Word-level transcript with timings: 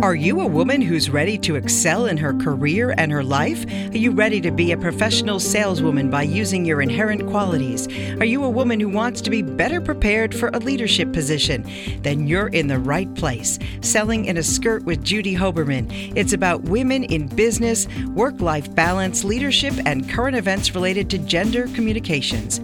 Are 0.00 0.14
you 0.14 0.40
a 0.40 0.46
woman 0.46 0.80
who's 0.80 1.10
ready 1.10 1.36
to 1.38 1.56
excel 1.56 2.06
in 2.06 2.16
her 2.18 2.32
career 2.32 2.94
and 2.96 3.10
her 3.10 3.24
life? 3.24 3.66
Are 3.66 3.98
you 3.98 4.12
ready 4.12 4.40
to 4.42 4.52
be 4.52 4.70
a 4.70 4.76
professional 4.76 5.40
saleswoman 5.40 6.08
by 6.08 6.22
using 6.22 6.64
your 6.64 6.80
inherent 6.80 7.26
qualities? 7.28 7.88
Are 8.20 8.24
you 8.24 8.44
a 8.44 8.48
woman 8.48 8.78
who 8.78 8.88
wants 8.88 9.20
to 9.22 9.30
be 9.30 9.42
better 9.42 9.80
prepared 9.80 10.32
for 10.32 10.50
a 10.50 10.60
leadership 10.60 11.12
position? 11.12 11.68
Then 12.02 12.28
you're 12.28 12.46
in 12.46 12.68
the 12.68 12.78
right 12.78 13.12
place. 13.16 13.58
Selling 13.80 14.26
in 14.26 14.36
a 14.36 14.42
Skirt 14.44 14.84
with 14.84 15.02
Judy 15.02 15.34
Hoberman. 15.34 16.12
It's 16.14 16.32
about 16.32 16.62
women 16.62 17.02
in 17.02 17.26
business, 17.26 17.88
work 18.14 18.40
life 18.40 18.72
balance, 18.76 19.24
leadership, 19.24 19.74
and 19.84 20.08
current 20.08 20.36
events 20.36 20.76
related 20.76 21.10
to 21.10 21.18
gender 21.18 21.66
communications. 21.74 22.60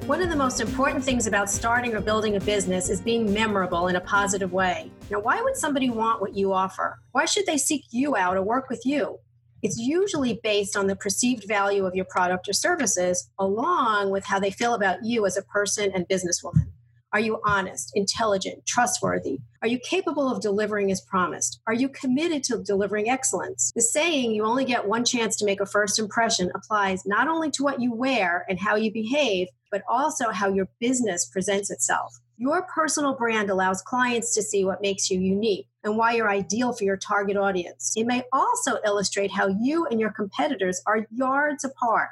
One 0.06 0.22
of 0.22 0.28
the 0.28 0.36
most 0.36 0.60
important 0.60 1.04
things 1.04 1.28
about 1.28 1.48
starting 1.48 1.94
or 1.94 2.00
building 2.00 2.34
a 2.34 2.40
business 2.40 2.90
is 2.90 3.00
being 3.00 3.32
memorable 3.32 3.86
in 3.86 3.94
a 3.94 4.00
positive 4.00 4.52
way. 4.52 4.90
Now, 5.08 5.20
why 5.20 5.40
would 5.40 5.56
somebody 5.56 5.88
want 5.88 6.20
what 6.20 6.34
you 6.34 6.52
offer? 6.52 6.98
Why 7.12 7.26
should 7.26 7.46
they 7.46 7.56
seek 7.56 7.84
you 7.90 8.16
out 8.16 8.36
or 8.36 8.42
work 8.42 8.68
with 8.68 8.84
you? 8.84 9.20
It's 9.62 9.78
usually 9.78 10.40
based 10.42 10.76
on 10.76 10.86
the 10.86 10.96
perceived 10.96 11.46
value 11.46 11.84
of 11.86 11.94
your 11.94 12.06
product 12.06 12.48
or 12.48 12.52
services, 12.52 13.28
along 13.38 14.10
with 14.10 14.24
how 14.24 14.40
they 14.40 14.50
feel 14.50 14.74
about 14.74 15.04
you 15.04 15.26
as 15.26 15.36
a 15.36 15.42
person 15.42 15.90
and 15.94 16.08
businesswoman. 16.08 16.72
Are 17.12 17.20
you 17.20 17.40
honest, 17.44 17.90
intelligent, 17.96 18.64
trustworthy? 18.66 19.40
Are 19.62 19.68
you 19.68 19.80
capable 19.80 20.30
of 20.30 20.40
delivering 20.40 20.92
as 20.92 21.00
promised? 21.00 21.60
Are 21.66 21.74
you 21.74 21.88
committed 21.88 22.44
to 22.44 22.62
delivering 22.62 23.10
excellence? 23.10 23.72
The 23.74 23.82
saying, 23.82 24.32
you 24.32 24.44
only 24.44 24.64
get 24.64 24.86
one 24.86 25.04
chance 25.04 25.36
to 25.38 25.44
make 25.44 25.60
a 25.60 25.66
first 25.66 25.98
impression, 25.98 26.52
applies 26.54 27.04
not 27.04 27.26
only 27.26 27.50
to 27.52 27.64
what 27.64 27.80
you 27.80 27.92
wear 27.92 28.46
and 28.48 28.60
how 28.60 28.76
you 28.76 28.92
behave, 28.92 29.48
but 29.72 29.82
also 29.88 30.30
how 30.30 30.52
your 30.52 30.68
business 30.78 31.26
presents 31.26 31.68
itself. 31.70 32.14
Your 32.40 32.62
personal 32.62 33.12
brand 33.12 33.50
allows 33.50 33.82
clients 33.82 34.32
to 34.32 34.40
see 34.42 34.64
what 34.64 34.80
makes 34.80 35.10
you 35.10 35.20
unique 35.20 35.66
and 35.84 35.98
why 35.98 36.14
you're 36.14 36.30
ideal 36.30 36.72
for 36.72 36.84
your 36.84 36.96
target 36.96 37.36
audience. 37.36 37.92
It 37.98 38.06
may 38.06 38.22
also 38.32 38.78
illustrate 38.82 39.30
how 39.30 39.48
you 39.48 39.84
and 39.84 40.00
your 40.00 40.10
competitors 40.10 40.80
are 40.86 41.06
yards 41.10 41.64
apart. 41.64 42.08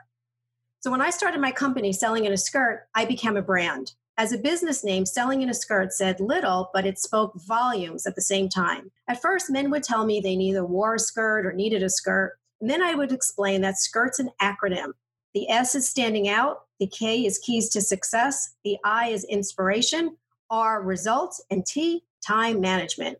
So, 0.80 0.90
when 0.90 1.00
I 1.00 1.08
started 1.08 1.40
my 1.40 1.50
company 1.50 1.94
selling 1.94 2.26
in 2.26 2.34
a 2.34 2.36
skirt, 2.36 2.88
I 2.94 3.06
became 3.06 3.38
a 3.38 3.42
brand. 3.42 3.92
As 4.18 4.30
a 4.30 4.36
business 4.36 4.84
name, 4.84 5.06
selling 5.06 5.40
in 5.40 5.48
a 5.48 5.54
skirt 5.54 5.94
said 5.94 6.20
little, 6.20 6.68
but 6.74 6.84
it 6.84 6.98
spoke 6.98 7.32
volumes 7.34 8.06
at 8.06 8.14
the 8.14 8.20
same 8.20 8.50
time. 8.50 8.90
At 9.08 9.22
first, 9.22 9.48
men 9.48 9.70
would 9.70 9.82
tell 9.82 10.04
me 10.04 10.20
they 10.20 10.36
neither 10.36 10.62
wore 10.62 10.96
a 10.96 10.98
skirt 10.98 11.46
or 11.46 11.54
needed 11.54 11.82
a 11.82 11.88
skirt. 11.88 12.38
And 12.60 12.68
then 12.68 12.82
I 12.82 12.94
would 12.94 13.12
explain 13.12 13.62
that 13.62 13.78
skirt's 13.78 14.18
an 14.18 14.28
acronym. 14.42 14.92
The 15.34 15.48
S 15.50 15.74
is 15.74 15.88
standing 15.88 16.28
out, 16.28 16.62
the 16.80 16.86
K 16.86 17.26
is 17.26 17.38
keys 17.38 17.68
to 17.70 17.80
success, 17.80 18.54
the 18.64 18.76
I 18.84 19.08
is 19.08 19.24
inspiration, 19.24 20.16
R 20.50 20.82
results, 20.82 21.42
and 21.50 21.66
T 21.66 22.04
time 22.26 22.60
management. 22.60 23.18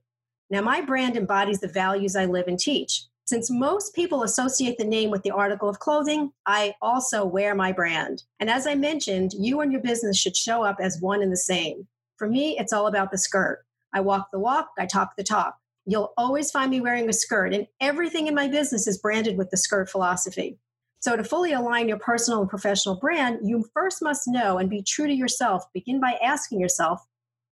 Now, 0.50 0.62
my 0.62 0.80
brand 0.80 1.16
embodies 1.16 1.60
the 1.60 1.68
values 1.68 2.16
I 2.16 2.24
live 2.24 2.48
and 2.48 2.58
teach. 2.58 3.04
Since 3.26 3.50
most 3.50 3.94
people 3.94 4.22
associate 4.22 4.78
the 4.78 4.84
name 4.84 5.10
with 5.10 5.22
the 5.22 5.30
article 5.30 5.68
of 5.68 5.80
clothing, 5.80 6.32
I 6.46 6.74
also 6.80 7.26
wear 7.26 7.54
my 7.54 7.72
brand. 7.72 8.22
And 8.40 8.48
as 8.48 8.66
I 8.66 8.74
mentioned, 8.74 9.32
you 9.34 9.60
and 9.60 9.70
your 9.70 9.82
business 9.82 10.16
should 10.16 10.34
show 10.34 10.62
up 10.62 10.78
as 10.80 11.02
one 11.02 11.22
and 11.22 11.30
the 11.30 11.36
same. 11.36 11.86
For 12.16 12.26
me, 12.26 12.56
it's 12.58 12.72
all 12.72 12.86
about 12.86 13.10
the 13.10 13.18
skirt. 13.18 13.66
I 13.92 14.00
walk 14.00 14.30
the 14.32 14.38
walk, 14.38 14.70
I 14.78 14.86
talk 14.86 15.16
the 15.16 15.24
talk. 15.24 15.58
You'll 15.84 16.14
always 16.16 16.50
find 16.50 16.70
me 16.70 16.80
wearing 16.80 17.08
a 17.08 17.12
skirt, 17.12 17.52
and 17.52 17.66
everything 17.80 18.26
in 18.28 18.34
my 18.34 18.48
business 18.48 18.86
is 18.86 18.98
branded 18.98 19.36
with 19.36 19.50
the 19.50 19.56
skirt 19.58 19.90
philosophy. 19.90 20.58
So, 21.00 21.16
to 21.16 21.22
fully 21.22 21.52
align 21.52 21.88
your 21.88 21.98
personal 21.98 22.40
and 22.40 22.50
professional 22.50 22.96
brand, 22.96 23.40
you 23.44 23.64
first 23.72 24.02
must 24.02 24.26
know 24.26 24.58
and 24.58 24.68
be 24.68 24.82
true 24.82 25.06
to 25.06 25.14
yourself. 25.14 25.64
Begin 25.72 26.00
by 26.00 26.18
asking 26.22 26.60
yourself, 26.60 27.06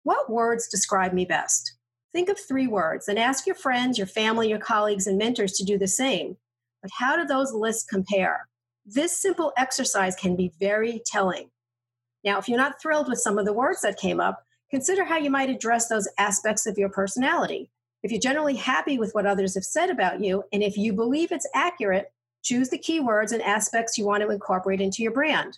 what 0.03 0.29
words 0.29 0.67
describe 0.69 1.13
me 1.13 1.25
best? 1.25 1.75
Think 2.13 2.29
of 2.29 2.39
three 2.39 2.67
words 2.67 3.07
and 3.07 3.17
ask 3.17 3.45
your 3.45 3.55
friends, 3.55 3.97
your 3.97 4.07
family, 4.07 4.49
your 4.49 4.59
colleagues, 4.59 5.07
and 5.07 5.17
mentors 5.17 5.53
to 5.53 5.65
do 5.65 5.77
the 5.77 5.87
same. 5.87 6.37
But 6.81 6.91
how 6.97 7.15
do 7.17 7.25
those 7.25 7.53
lists 7.53 7.83
compare? 7.83 8.47
This 8.85 9.17
simple 9.17 9.51
exercise 9.57 10.15
can 10.15 10.35
be 10.35 10.53
very 10.59 11.01
telling. 11.05 11.49
Now, 12.23 12.37
if 12.37 12.47
you're 12.47 12.57
not 12.57 12.81
thrilled 12.81 13.09
with 13.09 13.19
some 13.19 13.37
of 13.37 13.45
the 13.45 13.53
words 13.53 13.81
that 13.81 13.97
came 13.97 14.19
up, 14.19 14.43
consider 14.69 15.03
how 15.03 15.17
you 15.17 15.29
might 15.29 15.49
address 15.49 15.87
those 15.87 16.07
aspects 16.17 16.65
of 16.65 16.77
your 16.77 16.89
personality. 16.89 17.69
If 18.03 18.11
you're 18.11 18.21
generally 18.21 18.55
happy 18.55 18.97
with 18.97 19.13
what 19.13 19.25
others 19.25 19.55
have 19.55 19.63
said 19.63 19.89
about 19.89 20.21
you, 20.21 20.43
and 20.51 20.61
if 20.61 20.77
you 20.77 20.93
believe 20.93 21.31
it's 21.31 21.49
accurate, 21.55 22.12
choose 22.43 22.69
the 22.69 22.77
keywords 22.77 23.31
and 23.31 23.41
aspects 23.41 23.97
you 23.97 24.05
want 24.05 24.21
to 24.21 24.29
incorporate 24.29 24.81
into 24.81 25.01
your 25.01 25.11
brand. 25.11 25.57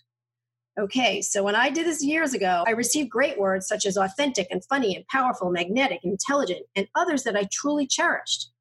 Okay, 0.77 1.21
so 1.21 1.41
when 1.41 1.55
I 1.55 1.69
did 1.69 1.85
this 1.85 2.03
years 2.03 2.33
ago, 2.33 2.63
I 2.67 2.71
received 2.71 3.09
great 3.09 3.39
words 3.39 3.65
such 3.65 3.85
as 3.85 3.97
authentic 3.97 4.47
and 4.51 4.63
funny 4.65 4.95
and 4.95 5.07
powerful, 5.07 5.49
magnetic, 5.49 6.01
intelligent, 6.03 6.65
and 6.75 6.87
others 6.95 7.23
that 7.23 7.37
I 7.37 7.47
truly 7.51 7.87
cherished. 7.87 8.51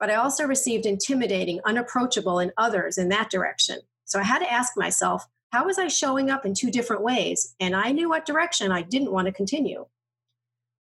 But 0.00 0.10
I 0.10 0.16
also 0.16 0.44
received 0.44 0.86
intimidating, 0.86 1.60
unapproachable, 1.64 2.40
and 2.40 2.52
others 2.56 2.98
in 2.98 3.08
that 3.10 3.30
direction. 3.30 3.78
So 4.04 4.18
I 4.18 4.24
had 4.24 4.40
to 4.40 4.52
ask 4.52 4.72
myself, 4.76 5.24
how 5.52 5.66
was 5.66 5.78
I 5.78 5.86
showing 5.86 6.30
up 6.30 6.44
in 6.44 6.54
two 6.54 6.70
different 6.70 7.02
ways? 7.02 7.54
And 7.60 7.76
I 7.76 7.92
knew 7.92 8.08
what 8.08 8.26
direction 8.26 8.72
I 8.72 8.82
didn't 8.82 9.12
want 9.12 9.26
to 9.26 9.32
continue. 9.32 9.86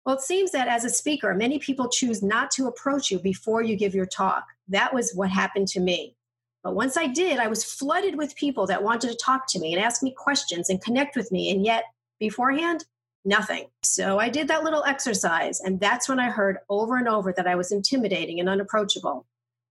Well, 0.06 0.16
it 0.16 0.22
seems 0.22 0.52
that 0.52 0.70
as 0.70 0.86
a 0.86 0.90
speaker, 0.90 1.34
many 1.34 1.60
people 1.60 1.90
choose 1.90 2.24
not 2.24 2.52
to 2.52 2.68
approach 2.68 3.12
you 3.12 3.20
before 3.20 3.62
you 3.62 3.76
give 3.76 3.94
your 3.94 4.06
talk. 4.06 4.46
That 4.70 4.94
was 4.94 5.12
what 5.14 5.30
happened 5.30 5.68
to 5.70 5.82
me. 5.82 6.16
But 6.64 6.76
once 6.76 6.98
I 6.98 7.08
did, 7.08 7.40
I 7.40 7.48
was 7.48 7.64
flooded 7.64 8.18
with 8.18 8.36
people 8.36 8.68
that 8.68 8.84
wanted 8.84 9.12
to 9.12 9.18
talk 9.18 9.48
to 9.50 9.60
me 9.60 9.74
and 9.74 9.82
ask 9.82 10.04
me 10.04 10.14
questions 10.16 10.70
and 10.70 10.82
connect 10.82 11.16
with 11.16 11.32
me. 11.32 11.52
And 11.52 11.66
yet, 11.66 11.86
beforehand, 12.20 12.86
nothing. 13.24 13.68
So 13.84 14.20
I 14.20 14.30
did 14.30 14.48
that 14.50 14.64
little 14.64 14.84
exercise. 14.84 15.62
And 15.62 15.80
that's 15.80 16.10
when 16.10 16.20
I 16.20 16.30
heard 16.30 16.58
over 16.70 16.98
and 16.98 17.08
over 17.08 17.32
that 17.34 17.48
I 17.48 17.56
was 17.56 17.72
intimidating 17.72 18.40
and 18.40 18.50
unapproachable. 18.50 19.26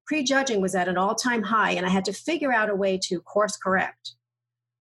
Prejudging 0.06 0.62
was 0.62 0.74
at 0.74 0.88
an 0.88 0.96
all 0.96 1.14
time 1.14 1.42
high, 1.42 1.72
and 1.72 1.84
I 1.84 1.90
had 1.90 2.06
to 2.06 2.14
figure 2.14 2.52
out 2.52 2.70
a 2.70 2.74
way 2.74 2.98
to 3.04 3.20
course 3.20 3.58
correct. 3.58 4.14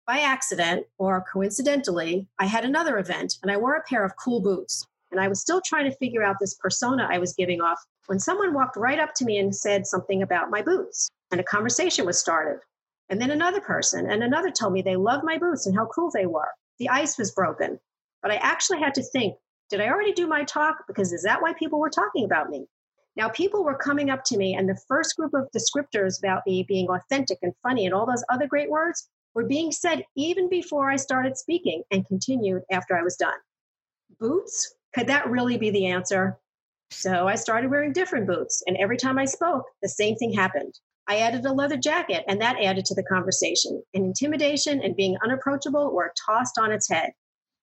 By 0.07 0.21
accident, 0.21 0.87
or 0.99 1.25
coincidentally, 1.33 2.29
I 2.39 2.47
had 2.47 2.65
another 2.65 2.99
event 2.99 3.39
and 3.43 3.51
I 3.51 3.57
wore 3.57 3.75
a 3.75 3.83
pair 3.83 4.05
of 4.05 4.17
cool 4.17 4.41
boots. 4.41 4.87
And 5.11 5.21
I 5.21 5.27
was 5.27 5.41
still 5.41 5.61
trying 5.61 5.91
to 5.91 5.97
figure 5.97 6.23
out 6.23 6.37
this 6.41 6.55
persona 6.55 7.09
I 7.11 7.19
was 7.19 7.33
giving 7.33 7.61
off 7.61 7.85
when 8.07 8.21
someone 8.21 8.55
walked 8.55 8.77
right 8.77 9.01
up 9.01 9.15
to 9.15 9.25
me 9.25 9.39
and 9.39 9.55
said 9.55 9.87
something 9.87 10.23
about 10.23 10.51
my 10.51 10.63
boots. 10.63 11.09
And 11.31 11.41
a 11.41 11.45
conversation 11.45 12.07
was 12.07 12.19
started. 12.19 12.61
And 13.09 13.21
then 13.21 13.31
another 13.31 13.61
person 13.61 14.11
and 14.11 14.23
another 14.23 14.51
told 14.51 14.73
me 14.73 14.83
they 14.83 14.97
loved 14.97 15.25
my 15.25 15.39
boots 15.39 15.67
and 15.67 15.77
how 15.77 15.87
cool 15.87 16.11
they 16.13 16.27
were. 16.27 16.49
The 16.79 16.89
ice 16.89 17.19
was 17.19 17.31
broken. 17.33 17.79
But 18.23 18.33
I 18.33 18.37
actually 18.37 18.81
had 18.81 18.95
to 18.95 19.03
think 19.03 19.37
did 19.69 19.81
I 19.81 19.89
already 19.89 20.13
do 20.13 20.29
my 20.29 20.45
talk? 20.45 20.85
Because 20.87 21.13
is 21.13 21.25
that 21.25 21.43
why 21.43 21.53
people 21.55 21.81
were 21.81 21.91
talking 21.91 22.25
about 22.25 22.51
me? 22.51 22.67
Now, 23.17 23.29
people 23.31 23.65
were 23.65 23.77
coming 23.77 24.11
up 24.11 24.23
to 24.25 24.37
me, 24.37 24.55
and 24.55 24.69
the 24.69 24.79
first 24.87 25.17
group 25.17 25.33
of 25.35 25.49
descriptors 25.51 26.19
about 26.21 26.43
me 26.47 26.63
being 26.63 26.89
authentic 26.89 27.39
and 27.43 27.55
funny 27.63 27.87
and 27.87 27.95
all 27.95 28.07
those 28.07 28.23
other 28.31 28.47
great 28.47 28.71
words 28.71 29.09
were 29.35 29.45
being 29.45 29.73
said 29.73 30.05
even 30.17 30.49
before 30.49 30.91
I 30.91 30.97
started 30.97 31.37
speaking 31.37 31.83
and 31.91 32.07
continued 32.07 32.63
after 32.71 32.97
I 32.97 33.03
was 33.03 33.17
done. 33.17 33.39
Boots? 34.21 34.75
Could 34.95 35.09
that 35.09 35.29
really 35.29 35.59
be 35.59 35.71
the 35.71 35.87
answer? 35.87 36.39
So 36.91 37.27
I 37.27 37.35
started 37.35 37.71
wearing 37.71 37.93
different 37.93 38.27
boots, 38.27 38.63
and 38.67 38.77
every 38.77 38.97
time 38.97 39.19
I 39.19 39.25
spoke, 39.25 39.65
the 39.83 39.89
same 39.89 40.15
thing 40.17 40.33
happened. 40.33 40.79
I 41.09 41.19
added 41.19 41.45
a 41.47 41.53
leather 41.53 41.77
jacket, 41.77 42.25
and 42.27 42.41
that 42.41 42.61
added 42.61 42.85
to 42.87 42.95
the 42.95 43.05
conversation. 43.05 43.83
And 43.95 44.07
intimidation 44.07 44.83
and 44.83 44.97
being 44.97 45.17
unapproachable 45.23 45.93
were 45.93 46.13
tossed 46.27 46.59
on 46.59 46.73
its 46.73 46.89
head. 46.89 47.13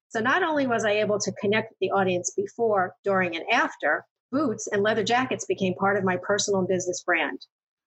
So 0.10 0.20
not 0.20 0.44
only 0.44 0.68
was 0.68 0.86
I 0.86 0.92
able 0.92 1.20
to 1.20 1.32
connect 1.34 1.72
with 1.72 1.80
the 1.80 1.92
audience 1.92 2.32
before, 2.38 2.96
during, 3.04 3.36
and 3.36 3.46
after, 3.52 4.06
boots 4.32 4.68
and 4.68 4.84
leather 4.84 5.04
jackets 5.04 5.46
became 5.46 5.74
part 5.76 5.98
of 5.98 6.04
my 6.04 6.18
personal 6.18 6.60
and 6.60 6.68
business 6.68 7.04
brand. 7.04 7.46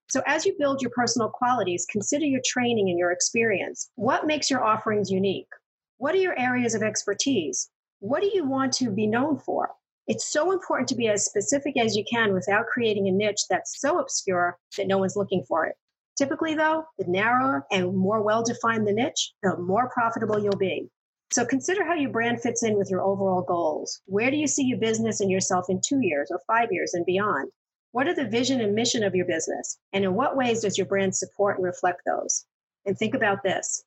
So, 0.09 0.21
as 0.25 0.45
you 0.45 0.55
build 0.57 0.81
your 0.81 0.91
personal 0.91 1.29
qualities, 1.29 1.85
consider 1.89 2.25
your 2.25 2.41
training 2.45 2.89
and 2.89 2.97
your 2.97 3.11
experience. 3.11 3.89
What 3.95 4.25
makes 4.25 4.49
your 4.49 4.63
offerings 4.63 5.11
unique? 5.11 5.49
What 5.97 6.15
are 6.15 6.19
your 6.19 6.37
areas 6.39 6.75
of 6.75 6.83
expertise? 6.83 7.69
What 7.99 8.21
do 8.21 8.29
you 8.33 8.45
want 8.45 8.71
to 8.73 8.91
be 8.91 9.07
known 9.07 9.37
for? 9.39 9.71
It's 10.07 10.31
so 10.31 10.53
important 10.53 10.87
to 10.89 10.95
be 10.95 11.09
as 11.09 11.25
specific 11.25 11.77
as 11.77 11.95
you 11.95 12.05
can 12.09 12.33
without 12.33 12.67
creating 12.67 13.07
a 13.07 13.11
niche 13.11 13.43
that's 13.49 13.81
so 13.81 13.99
obscure 13.99 14.57
that 14.77 14.87
no 14.87 14.97
one's 14.97 15.17
looking 15.17 15.43
for 15.47 15.65
it. 15.65 15.75
Typically, 16.17 16.55
though, 16.55 16.85
the 16.97 17.05
narrower 17.07 17.65
and 17.71 17.95
more 17.95 18.23
well 18.23 18.41
defined 18.41 18.87
the 18.87 18.93
niche, 18.93 19.33
the 19.43 19.57
more 19.57 19.89
profitable 19.89 20.41
you'll 20.41 20.55
be. 20.57 20.89
So 21.31 21.45
consider 21.45 21.83
how 21.83 21.93
your 21.93 22.09
brand 22.09 22.41
fits 22.41 22.63
in 22.63 22.77
with 22.77 22.89
your 22.89 23.01
overall 23.01 23.41
goals. 23.41 24.01
Where 24.05 24.31
do 24.31 24.37
you 24.37 24.47
see 24.47 24.63
your 24.63 24.79
business 24.79 25.19
and 25.19 25.29
yourself 25.29 25.65
in 25.69 25.81
two 25.85 25.99
years 26.01 26.31
or 26.31 26.39
five 26.47 26.69
years 26.71 26.93
and 26.93 27.05
beyond? 27.05 27.51
What 27.91 28.07
are 28.07 28.15
the 28.15 28.29
vision 28.29 28.61
and 28.61 28.73
mission 28.73 29.03
of 29.03 29.13
your 29.13 29.25
business? 29.25 29.77
And 29.91 30.05
in 30.05 30.15
what 30.15 30.37
ways 30.37 30.61
does 30.61 30.77
your 30.77 30.87
brand 30.87 31.15
support 31.15 31.57
and 31.57 31.65
reflect 31.65 32.01
those? 32.05 32.45
And 32.85 32.97
think 32.97 33.13
about 33.13 33.43
this 33.43 33.83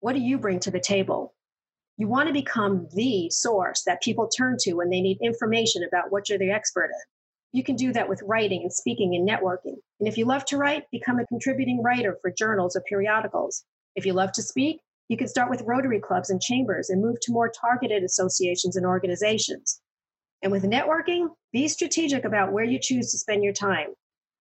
what 0.00 0.14
do 0.14 0.20
you 0.20 0.38
bring 0.38 0.60
to 0.60 0.70
the 0.70 0.80
table? 0.80 1.34
You 1.98 2.06
want 2.06 2.28
to 2.28 2.32
become 2.32 2.86
the 2.94 3.28
source 3.28 3.82
that 3.82 4.00
people 4.02 4.28
turn 4.28 4.56
to 4.60 4.74
when 4.74 4.88
they 4.88 5.00
need 5.00 5.18
information 5.20 5.82
about 5.82 6.12
what 6.12 6.28
you're 6.28 6.38
the 6.38 6.52
expert 6.52 6.84
in. 6.84 7.00
You 7.50 7.64
can 7.64 7.74
do 7.74 7.92
that 7.92 8.08
with 8.08 8.22
writing 8.22 8.62
and 8.62 8.72
speaking 8.72 9.16
and 9.16 9.28
networking. 9.28 9.78
And 9.98 10.08
if 10.08 10.16
you 10.16 10.24
love 10.24 10.44
to 10.44 10.58
write, 10.58 10.84
become 10.92 11.18
a 11.18 11.26
contributing 11.26 11.82
writer 11.82 12.16
for 12.22 12.30
journals 12.30 12.76
or 12.76 12.82
periodicals. 12.82 13.64
If 13.96 14.06
you 14.06 14.12
love 14.12 14.30
to 14.34 14.42
speak, 14.42 14.80
you 15.08 15.16
can 15.16 15.26
start 15.26 15.50
with 15.50 15.64
Rotary 15.66 15.98
clubs 15.98 16.30
and 16.30 16.40
chambers 16.40 16.88
and 16.88 17.02
move 17.02 17.18
to 17.22 17.32
more 17.32 17.50
targeted 17.50 18.04
associations 18.04 18.76
and 18.76 18.86
organizations. 18.86 19.80
And 20.42 20.52
with 20.52 20.62
networking, 20.62 21.30
be 21.52 21.66
strategic 21.66 22.24
about 22.24 22.52
where 22.52 22.64
you 22.64 22.78
choose 22.80 23.10
to 23.10 23.18
spend 23.18 23.42
your 23.42 23.52
time. 23.52 23.88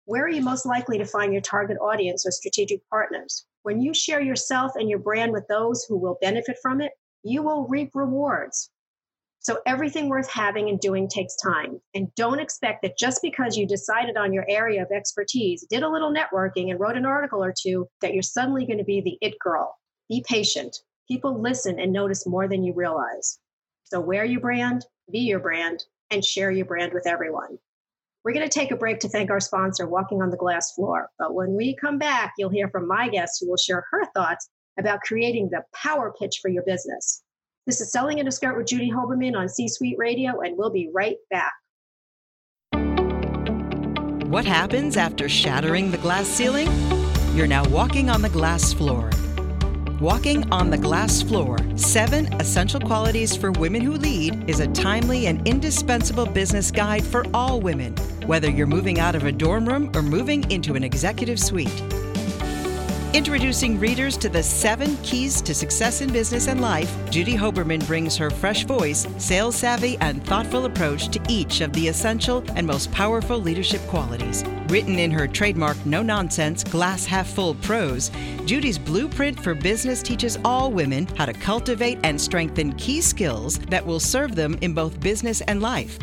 Where 0.03 0.25
are 0.25 0.29
you 0.29 0.41
most 0.41 0.65
likely 0.65 0.97
to 0.97 1.05
find 1.05 1.31
your 1.31 1.41
target 1.41 1.77
audience 1.77 2.25
or 2.25 2.31
strategic 2.31 2.81
partners? 2.89 3.45
When 3.63 3.81
you 3.81 3.93
share 3.93 4.19
yourself 4.19 4.73
and 4.75 4.89
your 4.89 4.99
brand 4.99 5.31
with 5.31 5.47
those 5.47 5.85
who 5.87 5.97
will 5.97 6.17
benefit 6.21 6.57
from 6.61 6.81
it, 6.81 6.91
you 7.25 7.41
will 7.41 7.67
reap 7.67 7.89
rewards. 7.95 8.69
So, 9.39 9.59
everything 9.65 10.09
worth 10.09 10.29
having 10.29 10.69
and 10.69 10.79
doing 10.79 11.07
takes 11.07 11.35
time. 11.35 11.79
And 11.93 12.13
don't 12.15 12.39
expect 12.39 12.81
that 12.83 12.97
just 12.97 13.21
because 13.21 13.57
you 13.57 13.67
decided 13.67 14.15
on 14.15 14.31
your 14.31 14.45
area 14.47 14.81
of 14.81 14.91
expertise, 14.91 15.65
did 15.69 15.83
a 15.83 15.89
little 15.89 16.13
networking, 16.13 16.71
and 16.71 16.79
wrote 16.79 16.97
an 16.97 17.05
article 17.05 17.43
or 17.43 17.53
two, 17.59 17.87
that 18.01 18.13
you're 18.13 18.23
suddenly 18.23 18.65
going 18.65 18.77
to 18.77 18.83
be 18.83 19.01
the 19.01 19.17
it 19.21 19.37
girl. 19.39 19.75
Be 20.07 20.23
patient. 20.27 20.77
People 21.07 21.39
listen 21.39 21.79
and 21.79 21.91
notice 21.91 22.25
more 22.25 22.47
than 22.47 22.63
you 22.63 22.73
realize. 22.73 23.39
So, 23.83 23.99
wear 23.99 24.23
your 24.23 24.41
brand, 24.41 24.85
be 25.11 25.19
your 25.19 25.39
brand, 25.39 25.83
and 26.11 26.23
share 26.23 26.51
your 26.51 26.65
brand 26.65 26.93
with 26.93 27.07
everyone. 27.07 27.57
We're 28.23 28.33
going 28.33 28.49
to 28.49 28.59
take 28.59 28.71
a 28.71 28.77
break 28.77 28.99
to 29.01 29.09
thank 29.09 29.29
our 29.29 29.39
sponsor, 29.39 29.87
Walking 29.87 30.21
on 30.23 30.31
the 30.31 30.37
Glass 30.37 30.73
Floor. 30.73 31.09
But 31.19 31.35
when 31.35 31.53
we 31.53 31.75
come 31.75 31.99
back, 31.99 32.33
you'll 32.37 32.49
hear 32.49 32.69
from 32.69 32.87
my 32.87 33.09
guest 33.09 33.37
who 33.39 33.49
will 33.49 33.57
share 33.57 33.85
her 33.91 34.05
thoughts 34.15 34.49
about 34.77 35.01
creating 35.01 35.49
the 35.49 35.63
power 35.73 36.13
pitch 36.19 36.39
for 36.41 36.49
your 36.49 36.63
business. 36.63 37.23
This 37.65 37.81
is 37.81 37.91
Selling 37.91 38.19
in 38.19 38.27
a 38.27 38.31
Skirt 38.31 38.57
with 38.57 38.67
Judy 38.67 38.91
Hoberman 38.91 39.35
on 39.35 39.49
C 39.49 39.67
Suite 39.67 39.97
Radio, 39.97 40.41
and 40.41 40.57
we'll 40.57 40.69
be 40.69 40.89
right 40.93 41.17
back. 41.31 41.53
What 44.29 44.45
happens 44.45 44.97
after 44.97 45.29
shattering 45.29 45.91
the 45.91 45.97
glass 45.97 46.27
ceiling? 46.27 46.67
You're 47.33 47.47
now 47.47 47.67
walking 47.69 48.09
on 48.09 48.21
the 48.21 48.29
glass 48.29 48.73
floor. 48.73 49.09
Walking 50.01 50.51
on 50.51 50.69
the 50.69 50.77
Glass 50.77 51.21
Floor 51.21 51.57
Seven 51.77 52.25
Essential 52.33 52.81
Qualities 52.81 53.33
for 53.33 53.53
Women 53.53 53.81
Who 53.81 53.93
Lead 53.93 54.49
is 54.49 54.59
a 54.59 54.67
timely 54.67 55.27
and 55.27 55.47
indispensable 55.47 56.25
business 56.25 56.69
guide 56.69 57.05
for 57.05 57.25
all 57.33 57.61
women, 57.61 57.95
whether 58.25 58.51
you're 58.51 58.67
moving 58.67 58.99
out 58.99 59.15
of 59.15 59.23
a 59.23 59.31
dorm 59.31 59.65
room 59.65 59.89
or 59.95 60.01
moving 60.01 60.51
into 60.51 60.75
an 60.75 60.83
executive 60.83 61.39
suite. 61.39 61.81
Introducing 63.15 63.79
readers 63.79 64.17
to 64.17 64.27
the 64.27 64.43
seven 64.43 64.97
keys 64.97 65.41
to 65.43 65.53
success 65.53 66.01
in 66.01 66.11
business 66.11 66.49
and 66.49 66.59
life, 66.59 66.93
Judy 67.09 67.33
Hoberman 67.33 67.87
brings 67.87 68.17
her 68.17 68.29
fresh 68.29 68.65
voice, 68.65 69.07
sales 69.17 69.55
savvy, 69.55 69.97
and 70.01 70.21
thoughtful 70.25 70.65
approach 70.65 71.07
to 71.07 71.21
each 71.29 71.61
of 71.61 71.71
the 71.71 71.87
essential 71.87 72.43
and 72.57 72.67
most 72.67 72.91
powerful 72.91 73.37
leadership 73.37 73.79
qualities. 73.87 74.43
Written 74.67 74.99
in 74.99 75.11
her 75.11 75.29
trademark 75.29 75.77
no 75.85 76.03
nonsense, 76.03 76.61
glass 76.61 77.05
half 77.05 77.29
full 77.29 77.55
prose, 77.55 78.11
Judy's 78.43 78.77
blueprint 78.77 79.39
for 79.39 79.55
business 79.55 80.03
teaches 80.03 80.37
all 80.43 80.69
women 80.69 81.07
how 81.15 81.25
to 81.25 81.31
cultivate 81.31 81.99
and 82.03 82.19
strengthen 82.19 82.73
key 82.73 82.99
skills 82.99 83.59
that 83.69 83.85
will 83.85 84.01
serve 84.01 84.35
them 84.35 84.57
in 84.59 84.73
both 84.73 84.99
business 84.99 85.39
and 85.39 85.61
life 85.61 85.97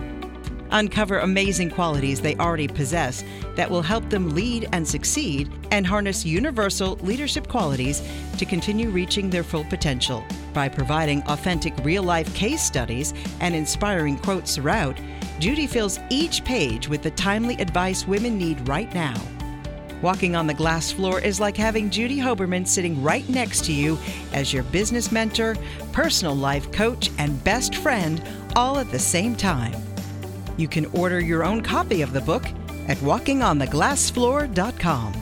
uncover 0.73 1.21
amazing 1.21 1.71
qualities 1.71 2.21
they 2.21 2.37
already 2.37 2.69
possess 2.69 3.25
that 3.55 3.71
will 3.71 3.83
help 3.83 4.09
them 4.11 4.35
lead 4.35 4.69
and 4.73 4.87
succeed, 4.87 5.51
and 5.71 5.87
harness 5.87 6.27
universal 6.27 6.97
leadership 7.03 7.49
qualities 7.49 8.03
to 8.39 8.45
continue 8.45 8.91
reaching 8.91 9.31
their 9.31 9.45
full 9.45 9.65
potential. 9.65 10.25
By 10.53 10.69
providing 10.69 11.23
authentic 11.25 11.75
real 11.85 12.03
life 12.03 12.35
case 12.35 12.63
studies 12.63 13.15
and 13.41 13.55
inspiring 13.55 14.19
quotes 14.19 14.57
throughout, 14.57 14.99
Judy 15.39 15.67
fills 15.67 15.99
each 16.11 16.45
page 16.45 16.89
with 16.89 17.03
the 17.03 17.11
timely 17.13 17.55
advice 17.57 18.07
women 18.07 18.39
need 18.39 18.69
right 18.69 18.93
now. 18.95 19.15
Walking 20.03 20.35
on 20.35 20.49
the 20.49 20.55
glass 20.55 20.91
floor 20.91 21.21
is 21.21 21.39
like 21.39 21.57
having 21.57 21.89
Judy 21.89 22.19
Hoberman 22.19 22.67
sitting 22.67 23.01
right 23.03 23.29
next 23.29 23.65
to 23.67 23.73
you 23.73 23.97
as 24.33 24.53
your 24.53 24.65
business 24.65 25.13
mentor, 25.13 25.57
personal 25.93 26.35
life 26.35 26.73
coach, 26.73 27.11
and 27.19 27.43
best 27.45 27.77
friend 27.77 28.21
all 28.57 28.79
at 28.79 28.91
the 28.91 28.99
same 28.99 29.37
time. 29.37 29.92
You 30.57 30.69
can 30.69 30.87
order 30.87 31.21
your 31.21 31.45
own 31.45 31.61
copy 31.63 32.03
of 32.03 32.13
the 32.13 32.21
book 32.21 32.45
at 32.89 32.97
walkingontheglassfloor.com. 32.99 35.15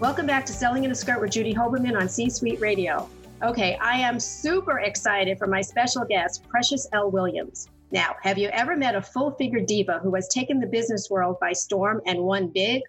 Welcome 0.00 0.26
back 0.26 0.46
to 0.46 0.52
Selling 0.52 0.84
in 0.84 0.90
a 0.90 0.94
Skirt 0.94 1.20
with 1.20 1.30
Judy 1.30 1.54
Hoberman 1.54 1.98
on 1.98 2.08
C 2.08 2.30
Suite 2.30 2.60
Radio. 2.60 3.08
Okay, 3.42 3.76
I 3.80 3.96
am 3.96 4.18
super 4.18 4.80
excited 4.80 5.38
for 5.38 5.46
my 5.46 5.60
special 5.60 6.04
guest, 6.04 6.46
Precious 6.48 6.88
L. 6.92 7.10
Williams. 7.10 7.68
Now, 7.92 8.14
have 8.22 8.38
you 8.38 8.48
ever 8.48 8.76
met 8.76 8.94
a 8.94 9.02
full 9.02 9.32
figure 9.32 9.60
diva 9.60 10.00
who 10.02 10.14
has 10.14 10.28
taken 10.28 10.60
the 10.60 10.66
business 10.66 11.10
world 11.10 11.38
by 11.40 11.52
storm 11.52 12.00
and 12.06 12.20
won 12.20 12.48
big? 12.48 12.82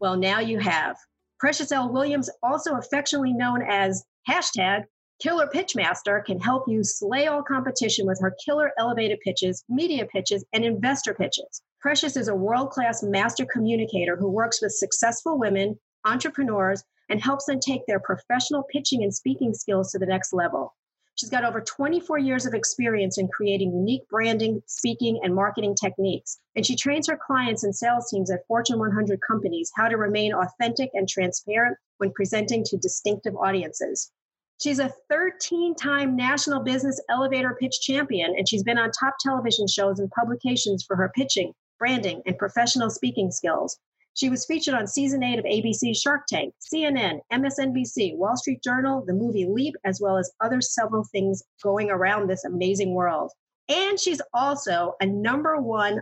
Well, 0.00 0.16
now 0.16 0.40
you 0.40 0.58
have. 0.58 0.96
Precious 1.38 1.72
L. 1.72 1.92
Williams, 1.92 2.30
also 2.42 2.76
affectionately 2.76 3.32
known 3.32 3.62
as 3.62 4.04
hashtag 4.28 4.84
Killer 5.20 5.46
Pitchmaster 5.46 6.24
can 6.24 6.40
help 6.40 6.68
you 6.68 6.82
slay 6.82 7.28
all 7.28 7.42
competition 7.42 8.04
with 8.04 8.20
her 8.20 8.34
killer 8.44 8.72
elevated 8.78 9.20
pitches, 9.20 9.64
media 9.68 10.06
pitches, 10.06 10.44
and 10.52 10.64
investor 10.64 11.14
pitches. 11.14 11.62
Precious 11.80 12.16
is 12.16 12.28
a 12.28 12.34
world 12.34 12.70
class 12.70 13.02
master 13.02 13.46
communicator 13.46 14.16
who 14.16 14.28
works 14.28 14.60
with 14.60 14.72
successful 14.72 15.38
women, 15.38 15.78
entrepreneurs, 16.04 16.82
and 17.08 17.22
helps 17.22 17.44
them 17.44 17.60
take 17.60 17.86
their 17.86 18.00
professional 18.00 18.64
pitching 18.64 19.02
and 19.04 19.14
speaking 19.14 19.54
skills 19.54 19.92
to 19.92 19.98
the 19.98 20.06
next 20.06 20.32
level. 20.32 20.74
She's 21.14 21.30
got 21.30 21.44
over 21.44 21.60
24 21.60 22.18
years 22.18 22.44
of 22.44 22.54
experience 22.54 23.16
in 23.16 23.28
creating 23.28 23.72
unique 23.72 24.08
branding, 24.08 24.62
speaking, 24.66 25.20
and 25.22 25.32
marketing 25.32 25.76
techniques. 25.76 26.40
And 26.56 26.66
she 26.66 26.74
trains 26.74 27.08
her 27.08 27.16
clients 27.16 27.62
and 27.62 27.74
sales 27.74 28.10
teams 28.10 28.32
at 28.32 28.44
Fortune 28.48 28.80
100 28.80 29.20
companies 29.26 29.70
how 29.76 29.88
to 29.88 29.96
remain 29.96 30.34
authentic 30.34 30.90
and 30.92 31.08
transparent 31.08 31.78
when 31.98 32.12
presenting 32.12 32.64
to 32.64 32.76
distinctive 32.76 33.36
audiences. 33.36 34.10
She's 34.60 34.78
a 34.78 34.92
13 35.10 35.74
time 35.74 36.16
National 36.16 36.60
Business 36.60 37.00
Elevator 37.10 37.56
Pitch 37.60 37.80
Champion, 37.80 38.34
and 38.36 38.48
she's 38.48 38.62
been 38.62 38.78
on 38.78 38.90
top 38.92 39.16
television 39.20 39.66
shows 39.66 39.98
and 39.98 40.10
publications 40.10 40.84
for 40.84 40.96
her 40.96 41.10
pitching, 41.14 41.52
branding, 41.78 42.22
and 42.26 42.38
professional 42.38 42.88
speaking 42.88 43.30
skills. 43.30 43.78
She 44.14 44.30
was 44.30 44.46
featured 44.46 44.74
on 44.74 44.86
season 44.86 45.24
eight 45.24 45.40
of 45.40 45.44
ABC's 45.44 46.00
Shark 46.00 46.26
Tank, 46.28 46.54
CNN, 46.72 47.18
MSNBC, 47.32 48.16
Wall 48.16 48.36
Street 48.36 48.62
Journal, 48.62 49.04
the 49.04 49.12
movie 49.12 49.46
Leap, 49.46 49.74
as 49.84 50.00
well 50.00 50.16
as 50.16 50.30
other 50.40 50.60
several 50.60 51.04
things 51.04 51.42
going 51.62 51.90
around 51.90 52.28
this 52.28 52.44
amazing 52.44 52.94
world. 52.94 53.32
And 53.68 53.98
she's 53.98 54.22
also 54.32 54.94
a 55.00 55.06
number 55.06 55.60
one 55.60 56.00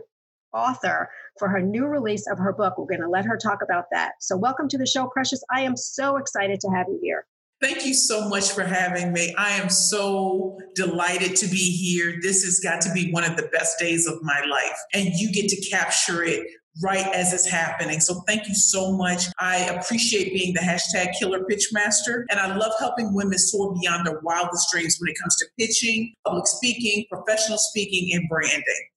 author 0.52 1.08
for 1.38 1.48
her 1.48 1.62
new 1.62 1.86
release 1.86 2.26
of 2.30 2.38
her 2.38 2.52
book. 2.52 2.76
We're 2.76 2.84
going 2.84 3.00
to 3.00 3.08
let 3.08 3.24
her 3.24 3.38
talk 3.38 3.62
about 3.62 3.86
that. 3.92 4.12
So, 4.20 4.36
welcome 4.36 4.68
to 4.68 4.78
the 4.78 4.86
show, 4.86 5.06
Precious. 5.06 5.42
I 5.50 5.62
am 5.62 5.76
so 5.76 6.16
excited 6.16 6.60
to 6.60 6.68
have 6.68 6.88
you 6.88 6.98
here. 7.02 7.24
Thank 7.62 7.86
you 7.86 7.94
so 7.94 8.28
much 8.28 8.50
for 8.50 8.64
having 8.64 9.12
me. 9.12 9.32
I 9.38 9.50
am 9.50 9.70
so 9.70 10.58
delighted 10.74 11.36
to 11.36 11.46
be 11.46 11.56
here. 11.70 12.18
This 12.20 12.44
has 12.44 12.58
got 12.58 12.80
to 12.82 12.92
be 12.92 13.12
one 13.12 13.22
of 13.22 13.36
the 13.36 13.48
best 13.52 13.78
days 13.78 14.08
of 14.08 14.18
my 14.22 14.42
life, 14.50 14.76
and 14.92 15.06
you 15.14 15.30
get 15.32 15.48
to 15.48 15.70
capture 15.70 16.24
it 16.24 16.44
right 16.82 17.06
as 17.14 17.32
it's 17.32 17.48
happening. 17.48 18.00
So 18.00 18.22
thank 18.26 18.48
you 18.48 18.54
so 18.56 18.96
much. 18.96 19.26
I 19.38 19.58
appreciate 19.58 20.32
being 20.32 20.54
the 20.54 20.60
hashtag 20.60 21.12
killer 21.16 21.44
pitch 21.44 21.68
master, 21.72 22.26
and 22.30 22.40
I 22.40 22.56
love 22.56 22.72
helping 22.80 23.14
women 23.14 23.38
soar 23.38 23.72
beyond 23.80 24.08
their 24.08 24.18
wildest 24.24 24.68
dreams 24.72 24.96
when 24.98 25.10
it 25.10 25.16
comes 25.22 25.36
to 25.36 25.46
pitching, 25.56 26.14
public 26.26 26.48
speaking, 26.48 27.04
professional 27.12 27.58
speaking, 27.58 28.12
and 28.12 28.28
branding. 28.28 28.88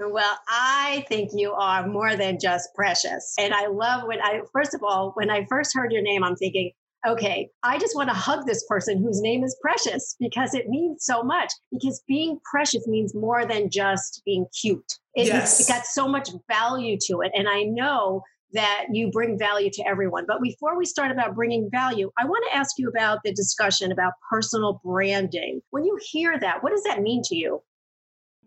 Well, 0.00 0.38
I 0.48 1.06
think 1.08 1.30
you 1.34 1.52
are 1.52 1.86
more 1.86 2.14
than 2.14 2.38
just 2.38 2.68
precious. 2.74 3.34
And 3.38 3.54
I 3.54 3.68
love 3.68 4.06
when 4.06 4.20
I, 4.20 4.42
first 4.52 4.74
of 4.74 4.82
all, 4.82 5.12
when 5.14 5.30
I 5.30 5.46
first 5.48 5.74
heard 5.74 5.92
your 5.92 6.02
name, 6.02 6.22
I'm 6.22 6.36
thinking, 6.36 6.72
okay, 7.06 7.48
I 7.62 7.78
just 7.78 7.94
want 7.94 8.08
to 8.08 8.14
hug 8.14 8.46
this 8.46 8.64
person 8.68 9.02
whose 9.02 9.20
name 9.20 9.44
is 9.44 9.56
Precious 9.62 10.16
because 10.18 10.54
it 10.54 10.68
means 10.68 11.04
so 11.04 11.22
much. 11.22 11.52
Because 11.70 12.02
being 12.08 12.38
precious 12.50 12.86
means 12.86 13.14
more 13.14 13.46
than 13.46 13.70
just 13.70 14.22
being 14.24 14.46
cute. 14.60 14.92
It, 15.14 15.26
yes. 15.26 15.60
it 15.60 15.68
got 15.68 15.86
so 15.86 16.08
much 16.08 16.30
value 16.50 16.96
to 17.06 17.20
it. 17.20 17.32
And 17.34 17.48
I 17.48 17.62
know 17.62 18.22
that 18.52 18.86
you 18.90 19.10
bring 19.10 19.38
value 19.38 19.70
to 19.70 19.86
everyone. 19.86 20.24
But 20.26 20.42
before 20.42 20.76
we 20.78 20.86
start 20.86 21.10
about 21.10 21.34
bringing 21.34 21.68
value, 21.70 22.10
I 22.18 22.24
want 22.24 22.44
to 22.50 22.56
ask 22.56 22.78
you 22.78 22.88
about 22.88 23.18
the 23.24 23.32
discussion 23.32 23.92
about 23.92 24.14
personal 24.30 24.80
branding. 24.84 25.60
When 25.70 25.84
you 25.84 25.98
hear 26.10 26.38
that, 26.40 26.62
what 26.62 26.70
does 26.70 26.82
that 26.84 27.02
mean 27.02 27.22
to 27.24 27.36
you? 27.36 27.62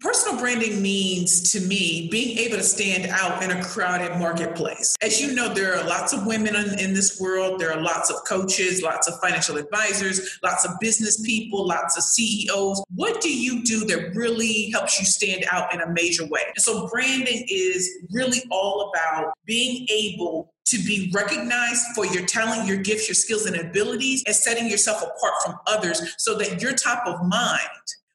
Personal 0.02 0.40
branding 0.40 0.82
means 0.82 1.52
to 1.52 1.60
me 1.60 2.08
being 2.10 2.36
able 2.40 2.58
to 2.58 2.64
stand 2.64 3.06
out 3.12 3.44
in 3.44 3.52
a 3.52 3.64
crowded 3.64 4.18
marketplace. 4.18 4.96
As 5.00 5.22
you 5.22 5.36
know, 5.36 5.54
there 5.54 5.76
are 5.76 5.84
lots 5.88 6.12
of 6.12 6.26
women 6.26 6.56
in, 6.56 6.80
in, 6.80 6.94
this 6.96 7.20
world. 7.20 7.60
There 7.60 7.72
are 7.72 7.80
lots 7.80 8.10
of 8.10 8.16
coaches, 8.28 8.82
lots 8.82 9.08
of 9.08 9.20
financial 9.20 9.58
advisors, 9.58 10.40
lots 10.42 10.66
of 10.66 10.72
business 10.80 11.22
people, 11.22 11.68
lots 11.68 11.98
of 11.98 12.04
CEOs. 12.04 12.84
What 12.96 13.22
do 13.22 13.32
you 13.32 13.64
do 13.64 13.86
that 13.86 14.16
really 14.16 14.72
helps 14.72 15.00
you 15.00 15.06
stand 15.06 15.46
out 15.52 15.72
in 15.72 15.82
a 15.82 15.94
major 15.94 16.26
way? 16.26 16.42
And 16.48 16.64
so, 16.64 16.88
branding 16.88 17.46
is 17.48 17.88
really 18.12 18.40
all 18.50 18.92
about 18.92 19.34
being 19.46 19.86
able 19.92 20.52
to 20.66 20.78
be 20.80 21.12
recognized 21.14 21.84
for 21.94 22.08
your 22.08 22.26
talent, 22.26 22.68
your 22.68 22.78
gifts, 22.78 23.08
your 23.08 23.16
skills, 23.16 23.46
and 23.46 23.56
abilities, 23.56 24.24
and 24.26 24.36
setting 24.36 24.68
yourself 24.68 25.04
apart 25.04 25.34
from 25.46 25.56
others 25.68 26.16
so 26.18 26.36
that 26.40 26.60
you're 26.60 26.74
top 26.74 27.06
of 27.06 27.24
mind 27.28 27.60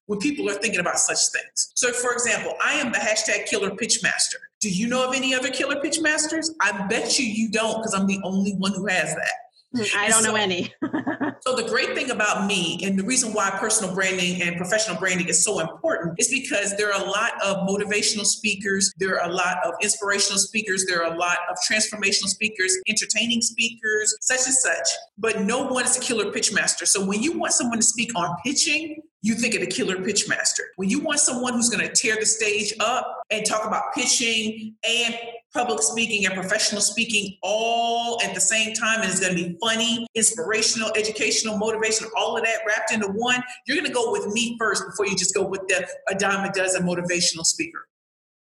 when 0.07 0.19
people 0.19 0.49
are 0.49 0.55
thinking 0.55 0.81
about 0.81 0.99
such 0.99 1.19
things. 1.29 1.73
So, 1.75 1.93
for 1.93 2.13
example, 2.13 2.55
I 2.65 2.75
am 2.75 2.93
the 2.93 2.99
hashtag 2.99 3.47
killer 3.47 3.75
pitch 3.75 4.03
master. 4.03 4.39
Do 4.61 4.71
you 4.71 4.89
know 4.89 5.09
of 5.09 5.15
any 5.15 5.35
other 5.35 5.51
killer 5.51 5.81
pitch 5.81 6.01
masters? 6.01 6.55
I 6.61 6.87
bet 6.87 7.19
you 7.19 7.27
you 7.27 7.51
don't 7.51 7.79
because 7.79 7.95
I'm 7.95 8.07
the 8.07 8.21
only 8.25 8.55
one 8.55 8.73
who 8.73 8.87
has 8.87 9.15
that. 9.15 9.33
Hmm, 9.75 9.99
I 9.99 10.09
don't 10.09 10.23
so, 10.23 10.31
know 10.31 10.37
any. 10.37 10.73
so 11.41 11.57
the 11.57 11.67
great 11.69 11.95
thing 11.95 12.11
about 12.11 12.47
me 12.47 12.81
and 12.85 12.99
the 12.99 13.03
reason 13.03 13.33
why 13.33 13.51
personal 13.51 13.95
branding 13.95 14.41
and 14.43 14.57
professional 14.57 14.97
branding 14.97 15.29
is 15.29 15.45
so 15.45 15.59
important 15.59 16.19
is 16.19 16.29
because 16.29 16.77
there 16.77 16.93
are 16.93 17.03
a 17.03 17.05
lot 17.05 17.33
of 17.45 17.69
motivational 17.69 18.25
speakers, 18.25 18.93
there 18.99 19.21
are 19.21 19.29
a 19.29 19.33
lot 19.33 19.59
of 19.67 19.75
inspirational 19.83 20.39
speakers, 20.39 20.87
there 20.87 21.05
are 21.05 21.13
a 21.13 21.17
lot 21.17 21.39
of 21.51 21.57
transformational 21.69 22.29
speakers, 22.29 22.77
entertaining 22.89 23.43
speakers, 23.43 24.17
such 24.21 24.47
and 24.47 24.55
such, 24.55 24.89
but 25.19 25.43
no 25.43 25.67
one 25.67 25.85
is 25.85 25.97
a 25.97 26.01
killer 26.01 26.31
pitch 26.31 26.53
master. 26.53 26.87
So 26.87 27.05
when 27.05 27.23
you 27.23 27.37
want 27.37 27.53
someone 27.53 27.79
to 27.79 27.85
speak 27.85 28.13
on 28.15 28.37
pitching, 28.45 29.03
you 29.23 29.35
think 29.35 29.55
of 29.55 29.61
the 29.61 29.67
killer 29.67 30.01
pitch 30.03 30.29
master. 30.29 30.63
When 30.77 30.89
you 30.89 31.01
want 31.01 31.19
someone 31.19 31.55
who's 31.55 31.69
going 31.69 31.87
to 31.87 31.93
tear 31.93 32.17
the 32.17 32.27
stage 32.27 32.73
up 32.81 33.23
and 33.31 33.45
talk 33.45 33.67
about 33.67 33.95
pitching 33.95 34.75
and 34.89 35.19
public 35.53 35.81
speaking 35.83 36.27
and 36.27 36.35
professional 36.35 36.81
speaking 36.81 37.37
all 37.43 38.21
at 38.23 38.35
the 38.35 38.41
same 38.41 38.75
time, 38.75 39.01
and 39.01 39.11
it's 39.11 39.21
going 39.21 39.37
to 39.37 39.43
be 39.43 39.59
funny, 39.61 40.07
inspirational, 40.15 40.91
educational, 40.97 41.59
motivational, 41.59 42.09
all 42.17 42.37
of 42.37 42.45
that 42.45 42.61
wrapped 42.67 42.93
into 42.93 43.09
one, 43.09 43.43
you're 43.67 43.77
going 43.77 43.89
to 43.89 43.93
go 43.93 44.13
with 44.13 44.27
me 44.33 44.57
first 44.59 44.85
before 44.87 45.07
you 45.07 45.17
just 45.17 45.35
go 45.35 45.47
with 45.47 45.67
the 45.69 45.89
a 46.09 46.15
dime 46.15 46.49
a 46.49 46.53
dozen 46.53 46.83
motivational 46.83 47.45
speaker. 47.45 47.87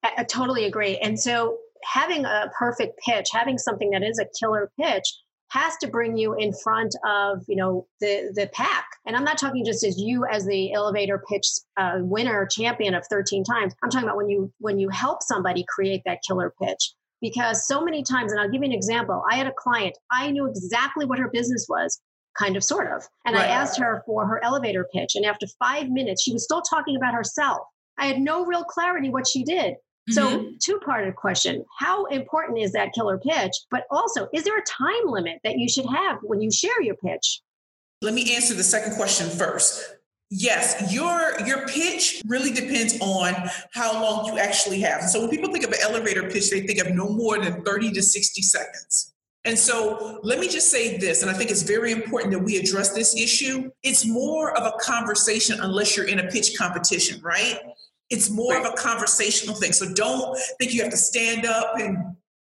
I, 0.02 0.12
I 0.18 0.24
totally 0.24 0.64
agree. 0.64 0.96
And 0.98 1.18
so 1.18 1.58
having 1.84 2.24
a 2.24 2.50
perfect 2.56 2.98
pitch, 3.04 3.28
having 3.32 3.58
something 3.58 3.90
that 3.90 4.02
is 4.02 4.18
a 4.18 4.26
killer 4.38 4.70
pitch, 4.80 5.12
has 5.52 5.76
to 5.76 5.86
bring 5.86 6.16
you 6.16 6.34
in 6.34 6.52
front 6.52 6.94
of 7.06 7.42
you 7.46 7.56
know 7.56 7.86
the 8.00 8.32
the 8.34 8.48
pack. 8.52 8.86
And 9.06 9.16
i'm 9.16 9.24
not 9.24 9.38
talking 9.38 9.64
just 9.64 9.84
as 9.84 9.98
you 9.98 10.24
as 10.24 10.46
the 10.46 10.72
elevator 10.72 11.22
pitch 11.30 11.46
uh, 11.76 11.98
winner 11.98 12.46
champion 12.50 12.94
of 12.94 13.04
13 13.08 13.44
times. 13.44 13.74
I'm 13.82 13.90
talking 13.90 14.08
about 14.08 14.16
when 14.16 14.30
you 14.30 14.52
when 14.58 14.78
you 14.78 14.88
help 14.88 15.22
somebody 15.22 15.64
create 15.68 16.02
that 16.06 16.20
killer 16.26 16.52
pitch. 16.62 16.92
Because 17.20 17.68
so 17.68 17.80
many 17.80 18.02
times 18.02 18.32
and 18.32 18.40
i'll 18.40 18.50
give 18.50 18.62
you 18.62 18.68
an 18.68 18.72
example 18.72 19.22
i 19.30 19.36
had 19.36 19.46
a 19.46 19.52
client 19.56 19.96
i 20.10 20.30
knew 20.30 20.46
exactly 20.46 21.04
what 21.04 21.18
her 21.18 21.28
business 21.28 21.66
was 21.68 22.00
kind 22.36 22.56
of 22.56 22.64
sort 22.64 22.90
of. 22.90 23.06
And 23.26 23.36
right. 23.36 23.44
i 23.44 23.48
asked 23.48 23.78
her 23.78 24.02
for 24.06 24.26
her 24.26 24.42
elevator 24.42 24.88
pitch 24.92 25.12
and 25.14 25.24
after 25.24 25.46
five 25.58 25.88
minutes 25.90 26.22
she 26.22 26.32
was 26.32 26.44
still 26.44 26.62
talking 26.62 26.96
about 26.96 27.14
herself. 27.14 27.60
I 27.98 28.06
had 28.06 28.20
no 28.20 28.44
real 28.46 28.64
clarity 28.64 29.10
what 29.10 29.28
she 29.28 29.44
did 29.44 29.74
so, 30.10 30.26
mm-hmm. 30.26 30.48
two 30.60 30.80
parted 30.84 31.14
question 31.14 31.64
How 31.78 32.06
important 32.06 32.58
is 32.58 32.72
that 32.72 32.92
killer 32.92 33.18
pitch? 33.18 33.52
But 33.70 33.84
also, 33.90 34.28
is 34.32 34.44
there 34.44 34.58
a 34.58 34.62
time 34.62 35.06
limit 35.06 35.38
that 35.44 35.58
you 35.58 35.68
should 35.68 35.86
have 35.86 36.18
when 36.22 36.40
you 36.40 36.50
share 36.50 36.82
your 36.82 36.96
pitch? 36.96 37.40
Let 38.00 38.14
me 38.14 38.34
answer 38.34 38.54
the 38.54 38.64
second 38.64 38.96
question 38.96 39.28
first. 39.28 39.94
Yes, 40.28 40.92
your 40.92 41.38
your 41.46 41.68
pitch 41.68 42.20
really 42.26 42.50
depends 42.52 42.98
on 43.00 43.34
how 43.74 43.92
long 44.02 44.26
you 44.26 44.38
actually 44.38 44.80
have. 44.80 45.02
So 45.02 45.20
when 45.20 45.30
people 45.30 45.52
think 45.52 45.64
of 45.64 45.70
an 45.70 45.78
elevator 45.82 46.28
pitch, 46.28 46.50
they 46.50 46.66
think 46.66 46.80
of 46.80 46.92
no 46.92 47.08
more 47.08 47.38
than 47.38 47.62
30 47.62 47.92
to 47.92 48.02
60 48.02 48.42
seconds. 48.42 49.14
And 49.44 49.58
so 49.58 50.20
let 50.22 50.38
me 50.38 50.48
just 50.48 50.70
say 50.70 50.96
this, 50.98 51.22
and 51.22 51.30
I 51.30 51.34
think 51.34 51.50
it's 51.50 51.62
very 51.62 51.92
important 51.92 52.32
that 52.32 52.38
we 52.38 52.56
address 52.56 52.90
this 52.90 53.16
issue. 53.16 53.70
It's 53.82 54.06
more 54.06 54.56
of 54.56 54.64
a 54.64 54.72
conversation 54.80 55.60
unless 55.60 55.96
you're 55.96 56.06
in 56.06 56.20
a 56.20 56.28
pitch 56.28 56.56
competition, 56.56 57.20
right? 57.22 57.58
It's 58.12 58.30
more 58.30 58.54
right. 58.54 58.64
of 58.64 58.72
a 58.72 58.76
conversational 58.76 59.56
thing. 59.56 59.72
So 59.72 59.92
don't 59.94 60.38
think 60.58 60.74
you 60.74 60.82
have 60.82 60.90
to 60.90 60.96
stand 60.96 61.46
up 61.46 61.78
and 61.80 61.96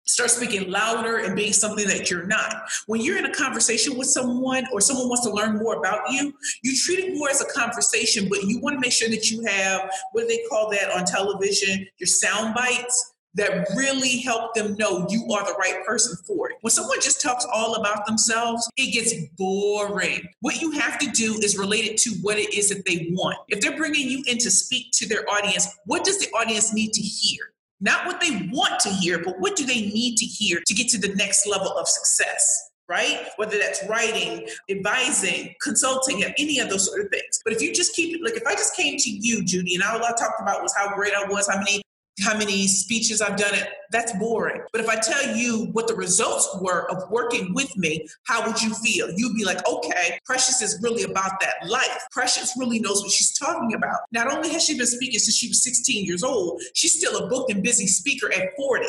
start 0.06 0.30
speaking 0.30 0.70
louder 0.70 1.18
and 1.18 1.36
being 1.36 1.52
something 1.52 1.88
that 1.88 2.12
you're 2.12 2.28
not. 2.28 2.70
When 2.86 3.02
you're 3.02 3.18
in 3.18 3.26
a 3.26 3.34
conversation 3.34 3.98
with 3.98 4.08
someone 4.08 4.66
or 4.72 4.80
someone 4.80 5.10
wants 5.10 5.26
to 5.26 5.34
learn 5.34 5.58
more 5.58 5.78
about 5.78 6.12
you, 6.12 6.32
you 6.64 6.76
treat 6.78 7.00
it 7.00 7.18
more 7.18 7.30
as 7.30 7.42
a 7.42 7.46
conversation, 7.46 8.30
but 8.30 8.44
you 8.44 8.60
want 8.60 8.76
to 8.76 8.80
make 8.80 8.94
sure 8.94 9.10
that 9.10 9.32
you 9.32 9.44
have 9.46 9.90
what 10.12 10.22
do 10.22 10.28
they 10.28 10.42
call 10.50 10.70
that 10.70 10.92
on 10.92 11.06
television? 11.06 11.88
Your 11.98 12.08
sound 12.08 12.54
bites 12.54 13.15
that 13.36 13.68
really 13.76 14.18
help 14.20 14.54
them 14.54 14.76
know 14.76 15.06
you 15.10 15.28
are 15.32 15.46
the 15.46 15.56
right 15.60 15.86
person 15.86 16.18
for 16.26 16.50
it. 16.50 16.58
When 16.62 16.72
someone 16.72 17.00
just 17.02 17.22
talks 17.22 17.46
all 17.54 17.76
about 17.76 18.06
themselves, 18.06 18.70
it 18.78 18.94
gets 18.94 19.14
boring. 19.38 20.22
What 20.42 20.62
you 20.62 20.72
have 20.72 20.98
to 21.00 21.08
do 21.12 21.36
is 21.44 21.58
relate 21.58 21.86
it 21.86 21.98
to 21.98 22.12
what 22.22 22.38
it 22.38 22.54
is 22.54 22.70
that 22.70 22.86
they 22.86 23.10
want. 23.12 23.38
If 23.50 23.62
they're 23.62 23.78
bringing 23.78 24.10
you 24.10 24.24
in 24.28 24.38
to 24.40 24.50
speak 24.50 24.88
to 24.94 25.08
their 25.08 25.30
audience, 25.30 25.68
what 25.86 26.04
does 26.04 26.20
the 26.20 26.28
audience 26.28 26.74
need 26.74 26.94
to 26.94 27.02
hear? 27.02 27.52
Not 27.82 28.06
what 28.06 28.22
they 28.22 28.50
want 28.52 28.80
to 28.82 28.90
hear, 28.90 29.22
but 29.22 29.40
what 29.40 29.56
do 29.56 29.66
they 29.66 29.82
need 29.82 30.16
to 30.18 30.26
hear 30.26 30.62
to 30.66 30.74
get 30.74 30.88
to 30.90 30.98
the 30.98 31.14
next 31.16 31.46
level 31.46 31.72
of 31.78 31.88
success? 31.88 32.72
right? 32.88 33.28
Whether 33.38 33.58
that's 33.58 33.84
writing, 33.90 34.48
advising, 34.70 35.56
consulting, 35.60 36.24
any 36.38 36.60
of 36.60 36.70
those 36.70 36.86
sort 36.86 37.02
of 37.02 37.10
things. 37.10 37.40
But 37.44 37.54
if 37.54 37.60
you 37.60 37.74
just 37.74 37.96
keep 37.96 38.16
it, 38.16 38.24
like 38.24 38.36
if 38.36 38.46
I 38.46 38.54
just 38.54 38.76
came 38.76 38.98
to 38.98 39.10
you, 39.10 39.44
Judy, 39.44 39.74
and 39.74 39.84
all 39.84 40.04
I 40.04 40.12
talked 40.12 40.40
about 40.40 40.62
was 40.62 40.72
how 40.76 40.94
great 40.94 41.14
I 41.14 41.26
was, 41.28 41.48
how 41.48 41.58
many 41.58 41.82
how 42.22 42.38
many 42.38 42.68
speeches 42.68 43.22
I've 43.22 43.38
done 43.38 43.54
it, 43.54 43.68
that's 43.92 44.14
boring. 44.18 44.62
But 44.72 44.82
if 44.82 44.88
I 44.88 44.96
tell 44.96 45.36
you 45.36 45.68
what 45.74 45.88
the 45.88 45.96
results 45.96 46.48
were 46.62 46.90
of 46.90 47.10
working 47.10 47.54
with 47.54 47.76
me, 47.78 48.08
how 48.26 48.48
would 48.48 48.62
you 48.62 48.74
feel? 48.74 49.10
You'd 49.16 49.36
be 49.36 49.44
like, 49.44 49.68
okay, 49.68 50.20
Precious 50.26 50.62
is 50.62 50.80
really 50.82 51.04
about 51.04 51.40
that 51.42 51.68
life. 51.68 52.06
Precious 52.12 52.56
really 52.58 52.80
knows 52.80 53.02
what 53.02 53.12
she's 53.12 53.38
talking 53.38 53.74
about. 53.74 54.00
Not 54.12 54.32
only 54.34 54.50
has 54.50 54.64
she 54.64 54.78
been 54.78 54.88
speaking 54.88 55.20
since 55.20 55.36
she 55.36 55.50
was 55.50 55.64
16 55.64 56.06
years 56.06 56.24
old, 56.24 56.62
she's 56.74 56.94
still 56.94 57.18
a 57.18 57.30
booked 57.30 57.52
and 57.52 57.62
busy 57.62 57.88
speaker 57.88 58.32
at 58.32 58.56
40. 58.56 58.86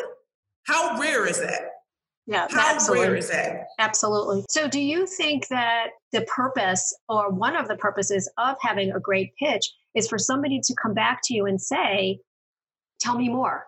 How 0.63 0.99
rare 0.99 1.25
is 1.25 1.39
that? 1.39 1.61
Yeah, 2.27 2.47
How 2.49 2.75
absolutely. 2.75 3.07
rare 3.07 3.15
is 3.15 3.29
that? 3.29 3.67
Absolutely. 3.79 4.43
So, 4.49 4.67
do 4.67 4.81
you 4.81 5.07
think 5.07 5.47
that 5.47 5.91
the 6.11 6.21
purpose 6.23 6.93
or 7.07 7.31
one 7.31 7.55
of 7.55 7.69
the 7.69 7.77
purposes 7.77 8.29
of 8.37 8.57
having 8.61 8.91
a 8.91 8.99
great 8.99 9.33
pitch 9.37 9.71
is 9.95 10.09
for 10.09 10.17
somebody 10.17 10.59
to 10.61 10.75
come 10.75 10.93
back 10.93 11.21
to 11.23 11.33
you 11.33 11.45
and 11.45 11.59
say, 11.59 12.19
tell 12.99 13.17
me 13.17 13.29
more 13.29 13.65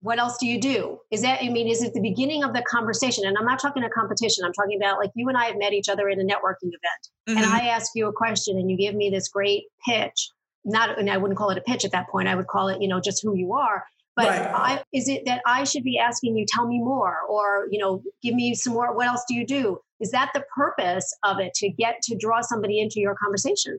what 0.00 0.18
else 0.18 0.36
do 0.38 0.46
you 0.46 0.60
do 0.60 0.98
is 1.10 1.22
that 1.22 1.42
i 1.42 1.48
mean 1.48 1.66
is 1.66 1.82
it 1.82 1.94
the 1.94 2.00
beginning 2.00 2.44
of 2.44 2.52
the 2.52 2.62
conversation 2.62 3.24
and 3.26 3.36
i'm 3.38 3.46
not 3.46 3.58
talking 3.58 3.82
a 3.82 3.90
competition 3.90 4.44
i'm 4.44 4.52
talking 4.52 4.78
about 4.80 4.98
like 4.98 5.10
you 5.14 5.28
and 5.28 5.36
i 5.36 5.46
have 5.46 5.56
met 5.56 5.72
each 5.72 5.88
other 5.88 6.08
in 6.08 6.20
a 6.20 6.24
networking 6.24 6.68
event 6.68 7.02
mm-hmm. 7.28 7.38
and 7.38 7.46
i 7.46 7.66
ask 7.68 7.92
you 7.94 8.06
a 8.06 8.12
question 8.12 8.58
and 8.58 8.70
you 8.70 8.76
give 8.76 8.94
me 8.94 9.10
this 9.10 9.28
great 9.28 9.64
pitch 9.86 10.30
not 10.64 10.98
and 10.98 11.10
i 11.10 11.16
wouldn't 11.16 11.38
call 11.38 11.50
it 11.50 11.58
a 11.58 11.62
pitch 11.62 11.84
at 11.84 11.92
that 11.92 12.08
point 12.08 12.28
i 12.28 12.34
would 12.34 12.46
call 12.46 12.68
it 12.68 12.80
you 12.82 12.88
know 12.88 13.00
just 13.00 13.22
who 13.22 13.36
you 13.36 13.52
are 13.54 13.84
But 14.16 14.28
Right. 14.28 14.52
I, 14.54 14.82
is 14.92 15.08
it 15.08 15.24
that 15.26 15.42
I 15.44 15.64
should 15.64 15.82
be 15.82 15.98
asking 15.98 16.36
you, 16.36 16.46
tell 16.46 16.68
me 16.68 16.78
more, 16.78 17.16
or 17.28 17.66
you 17.70 17.80
know, 17.80 18.00
give 18.22 18.34
me 18.34 18.54
some 18.54 18.72
more? 18.72 18.94
What 18.94 19.08
else 19.08 19.24
do 19.26 19.34
you 19.34 19.44
do? 19.44 19.80
Is 20.00 20.12
that 20.12 20.30
the 20.34 20.44
purpose 20.54 21.12
of 21.24 21.40
it 21.40 21.52
to 21.54 21.68
get 21.68 22.00
to 22.02 22.16
draw 22.16 22.40
somebody 22.40 22.80
into 22.80 23.00
your 23.00 23.16
conversation? 23.16 23.78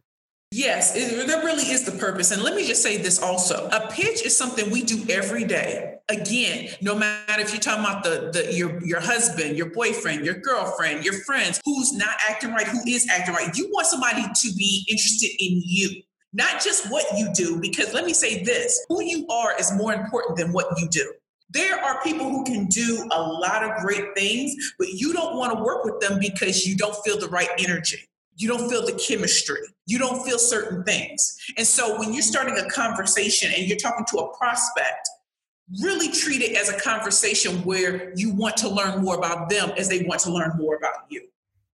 Yes, 0.56 0.96
it, 0.96 1.28
that 1.28 1.44
really 1.44 1.66
is 1.66 1.84
the 1.84 1.92
purpose. 1.92 2.32
And 2.32 2.42
let 2.42 2.56
me 2.56 2.66
just 2.66 2.82
say 2.82 2.96
this 2.96 3.22
also. 3.22 3.68
A 3.74 3.92
pitch 3.92 4.26
is 4.26 4.38
something 4.38 4.72
we 4.72 4.84
do 4.84 5.06
every 5.10 5.44
day. 5.44 5.96
Again, 6.08 6.70
no 6.82 6.96
matter 6.96 7.42
if 7.42 7.52
you're 7.52 7.60
talking 7.60 7.84
about 7.84 8.06
the, 8.06 8.32
the 8.32 8.54
your 8.54 8.82
your 8.86 9.02
husband, 9.02 9.58
your 9.58 9.72
boyfriend, 9.72 10.24
your 10.24 10.36
girlfriend, 10.36 11.04
your 11.04 11.16
friends, 11.26 11.60
who's 11.66 11.92
not 11.92 12.16
acting 12.30 12.52
right, 12.52 12.66
who 12.66 12.80
is 12.88 13.06
acting 13.10 13.36
right. 13.36 13.54
You 13.58 13.70
want 13.74 13.88
somebody 13.88 14.22
to 14.22 14.56
be 14.56 14.86
interested 14.90 15.32
in 15.40 15.62
you. 15.66 16.02
Not 16.32 16.64
just 16.64 16.90
what 16.90 17.04
you 17.18 17.34
do, 17.34 17.60
because 17.60 17.94
let 17.94 18.06
me 18.06 18.14
say 18.14 18.42
this 18.42 18.86
who 18.88 19.04
you 19.04 19.28
are 19.28 19.60
is 19.60 19.74
more 19.76 19.94
important 19.94 20.38
than 20.38 20.54
what 20.54 20.68
you 20.80 20.88
do. 20.88 21.12
There 21.50 21.78
are 21.78 22.02
people 22.02 22.30
who 22.30 22.46
can 22.46 22.68
do 22.68 23.06
a 23.12 23.22
lot 23.22 23.62
of 23.62 23.82
great 23.82 24.16
things, 24.16 24.56
but 24.80 24.88
you 24.88 25.12
don't 25.12 25.36
want 25.36 25.58
to 25.58 25.62
work 25.62 25.84
with 25.84 26.00
them 26.00 26.18
because 26.18 26.66
you 26.66 26.78
don't 26.78 26.96
feel 27.04 27.20
the 27.20 27.28
right 27.28 27.50
energy 27.60 28.08
you 28.36 28.48
don't 28.48 28.70
feel 28.70 28.86
the 28.86 28.94
chemistry. 28.94 29.62
You 29.86 29.98
don't 29.98 30.24
feel 30.26 30.40
certain 30.40 30.84
things. 30.84 31.38
And 31.58 31.66
so 31.66 32.00
when 32.00 32.14
you're 32.14 32.22
starting 32.22 32.58
a 32.58 32.70
conversation 32.70 33.52
and 33.56 33.68
you're 33.68 33.78
talking 33.78 34.06
to 34.12 34.18
a 34.18 34.38
prospect 34.38 35.08
really 35.82 36.10
treat 36.10 36.42
it 36.42 36.56
as 36.56 36.70
a 36.70 36.80
conversation 36.80 37.64
where 37.64 38.14
you 38.16 38.34
want 38.34 38.56
to 38.58 38.70
learn 38.70 39.04
more 39.04 39.16
about 39.18 39.50
them 39.50 39.72
as 39.78 39.90
they 39.90 40.04
want 40.04 40.22
to 40.22 40.32
learn 40.32 40.52
more 40.58 40.76
about 40.76 41.06
you. 41.10 41.22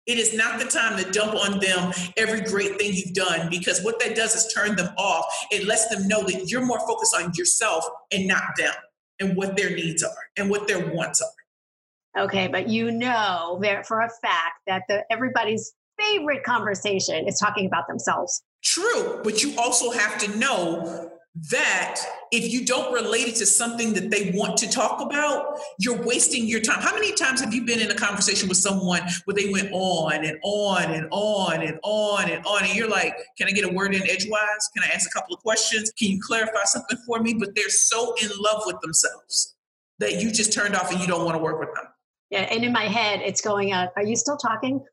It 0.07 0.19
is 0.19 0.35
not 0.35 0.59
the 0.59 0.65
time 0.65 1.03
to 1.03 1.11
dump 1.11 1.35
on 1.35 1.61
them 1.61 1.93
every 2.17 2.41
great 2.41 2.79
thing 2.79 2.93
you've 2.95 3.15
done 3.15 3.49
because 3.51 3.83
what 3.83 4.01
that 4.01 4.17
does 4.17 4.35
is 4.35 4.53
turn 4.53 4.75
them 4.77 4.93
off. 4.97 5.25
It 5.51 5.67
lets 5.67 5.89
them 5.89 6.09
know 6.09 6.23
that 6.25 6.51
you're 6.51 6.65
more 6.65 6.81
focused 6.81 7.15
on 7.15 7.33
yourself 7.35 7.85
and 8.11 8.27
not 8.27 8.43
them 8.57 8.73
and 9.21 9.37
what 9.37 9.57
their 9.57 9.71
needs 9.71 10.03
are 10.03 10.11
and 10.37 10.49
what 10.49 10.67
their 10.67 10.93
wants 10.93 11.21
are. 11.21 12.25
Okay, 12.25 12.49
but 12.49 12.69
you 12.69 12.91
know 12.91 13.59
there 13.63 13.85
for 13.85 14.01
a 14.01 14.11
fact 14.23 14.55
that 14.67 14.83
the 14.89 15.05
everybody's 15.13 15.75
favorite 16.01 16.43
conversation 16.45 17.29
is 17.29 17.39
talking 17.39 17.67
about 17.67 17.87
themselves. 17.89 18.43
True, 18.65 19.21
but 19.23 19.43
you 19.43 19.55
also 19.59 19.91
have 19.91 20.19
to 20.19 20.39
know 20.39 21.11
that 21.51 22.01
if 22.33 22.53
you 22.53 22.67
don't 22.67 22.93
relate 22.93 23.29
it 23.29 23.37
to 23.37 23.47
something 23.47 23.93
that 23.93 24.11
they 24.11 24.33
want 24.35 24.57
to 24.57 24.69
talk 24.69 25.01
about, 25.01 25.61
you're 25.79 26.03
wasting 26.03 26.47
your 26.47 26.61
time. 26.61 26.81
How 26.81 26.93
many 26.93 27.13
times 27.13 27.41
have 27.41 27.55
you 27.55 27.65
been 27.65 27.79
in 27.79 27.91
a 27.91 27.95
conversation 27.95 28.49
with 28.49 28.59
someone 28.59 29.03
where 29.25 29.35
they 29.37 29.49
went 29.51 29.71
on 29.73 30.25
and 30.25 30.39
on 30.43 30.91
and 30.91 31.07
on 31.13 31.63
and 31.63 31.79
on 31.85 32.29
and 32.29 32.45
on, 32.45 32.65
and 32.65 32.75
you're 32.75 32.89
like, 32.89 33.15
"Can 33.39 33.47
I 33.47 33.53
get 33.53 33.65
a 33.65 33.73
word 33.73 33.95
in 33.95 34.03
edgewise? 34.03 34.69
Can 34.75 34.83
I 34.83 34.93
ask 34.93 35.09
a 35.09 35.13
couple 35.13 35.35
of 35.35 35.41
questions? 35.41 35.93
Can 35.97 36.09
you 36.09 36.21
clarify 36.21 36.65
something 36.65 36.99
for 37.07 37.21
me?" 37.21 37.35
But 37.35 37.55
they're 37.55 37.71
so 37.71 38.13
in 38.21 38.31
love 38.37 38.65
with 38.67 38.81
themselves 38.81 39.55
that 40.01 40.21
you 40.21 40.33
just 40.33 40.53
turned 40.53 40.75
off 40.75 40.91
and 40.91 41.01
you 41.01 41.07
don't 41.07 41.25
want 41.25 41.37
to 41.37 41.43
work 41.43 41.61
with 41.61 41.73
them. 41.75 41.85
Yeah, 42.31 42.43
and 42.43 42.65
in 42.65 42.73
my 42.73 42.85
head 42.85 43.21
it's 43.25 43.41
going 43.41 43.73
out, 43.73 43.91
are 43.97 44.05
you 44.05 44.17
still 44.17 44.37
talking? 44.37 44.85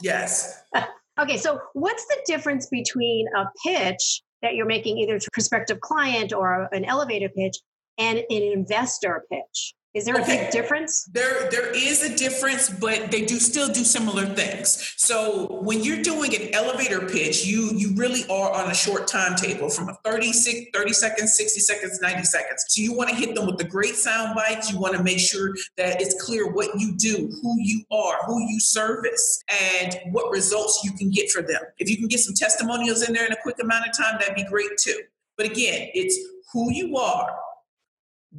Yes. 0.00 0.62
Okay, 1.20 1.36
so 1.36 1.60
what's 1.72 2.06
the 2.06 2.18
difference 2.26 2.66
between 2.66 3.26
a 3.36 3.46
pitch 3.66 4.22
that 4.40 4.54
you're 4.54 4.66
making 4.66 4.98
either 4.98 5.18
to 5.18 5.26
a 5.26 5.30
prospective 5.32 5.80
client 5.80 6.32
or 6.32 6.68
an 6.70 6.84
elevator 6.84 7.28
pitch 7.28 7.56
and 7.98 8.18
an 8.18 8.42
investor 8.42 9.24
pitch? 9.28 9.74
Is 9.98 10.04
there 10.04 10.14
a 10.14 10.24
big 10.24 10.52
difference? 10.52 11.10
There, 11.12 11.50
there 11.50 11.74
is 11.74 12.04
a 12.04 12.16
difference, 12.16 12.70
but 12.70 13.10
they 13.10 13.24
do 13.24 13.40
still 13.40 13.66
do 13.66 13.82
similar 13.82 14.26
things. 14.26 14.94
So 14.96 15.60
when 15.60 15.82
you're 15.82 16.02
doing 16.02 16.36
an 16.36 16.54
elevator 16.54 17.00
pitch, 17.00 17.44
you 17.44 17.72
you 17.74 17.96
really 17.96 18.22
are 18.30 18.52
on 18.52 18.70
a 18.70 18.74
short 18.74 19.08
timetable 19.08 19.68
from 19.70 19.88
a 19.88 19.94
30, 20.04 20.32
sec- 20.32 20.68
30 20.72 20.92
seconds, 20.92 21.36
60 21.36 21.58
seconds, 21.58 22.00
90 22.00 22.22
seconds. 22.22 22.64
So 22.68 22.80
you 22.80 22.96
want 22.96 23.10
to 23.10 23.16
hit 23.16 23.34
them 23.34 23.46
with 23.46 23.58
the 23.58 23.64
great 23.64 23.96
sound 23.96 24.36
bites. 24.36 24.72
You 24.72 24.78
want 24.78 24.96
to 24.96 25.02
make 25.02 25.18
sure 25.18 25.52
that 25.76 26.00
it's 26.00 26.22
clear 26.24 26.48
what 26.48 26.78
you 26.78 26.94
do, 26.96 27.28
who 27.42 27.56
you 27.58 27.82
are, 27.90 28.18
who 28.26 28.40
you 28.48 28.60
service, 28.60 29.42
and 29.60 29.98
what 30.12 30.30
results 30.30 30.82
you 30.84 30.92
can 30.92 31.10
get 31.10 31.28
for 31.28 31.42
them. 31.42 31.60
If 31.78 31.90
you 31.90 31.96
can 31.96 32.06
get 32.06 32.20
some 32.20 32.34
testimonials 32.36 33.02
in 33.02 33.12
there 33.12 33.26
in 33.26 33.32
a 33.32 33.42
quick 33.42 33.56
amount 33.60 33.88
of 33.88 33.98
time, 33.98 34.16
that'd 34.20 34.36
be 34.36 34.44
great 34.44 34.78
too. 34.78 35.00
But 35.36 35.46
again, 35.46 35.88
it's 35.92 36.16
who 36.52 36.72
you 36.72 36.96
are, 36.96 37.36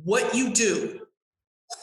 what 0.06 0.34
you 0.34 0.54
do, 0.54 1.02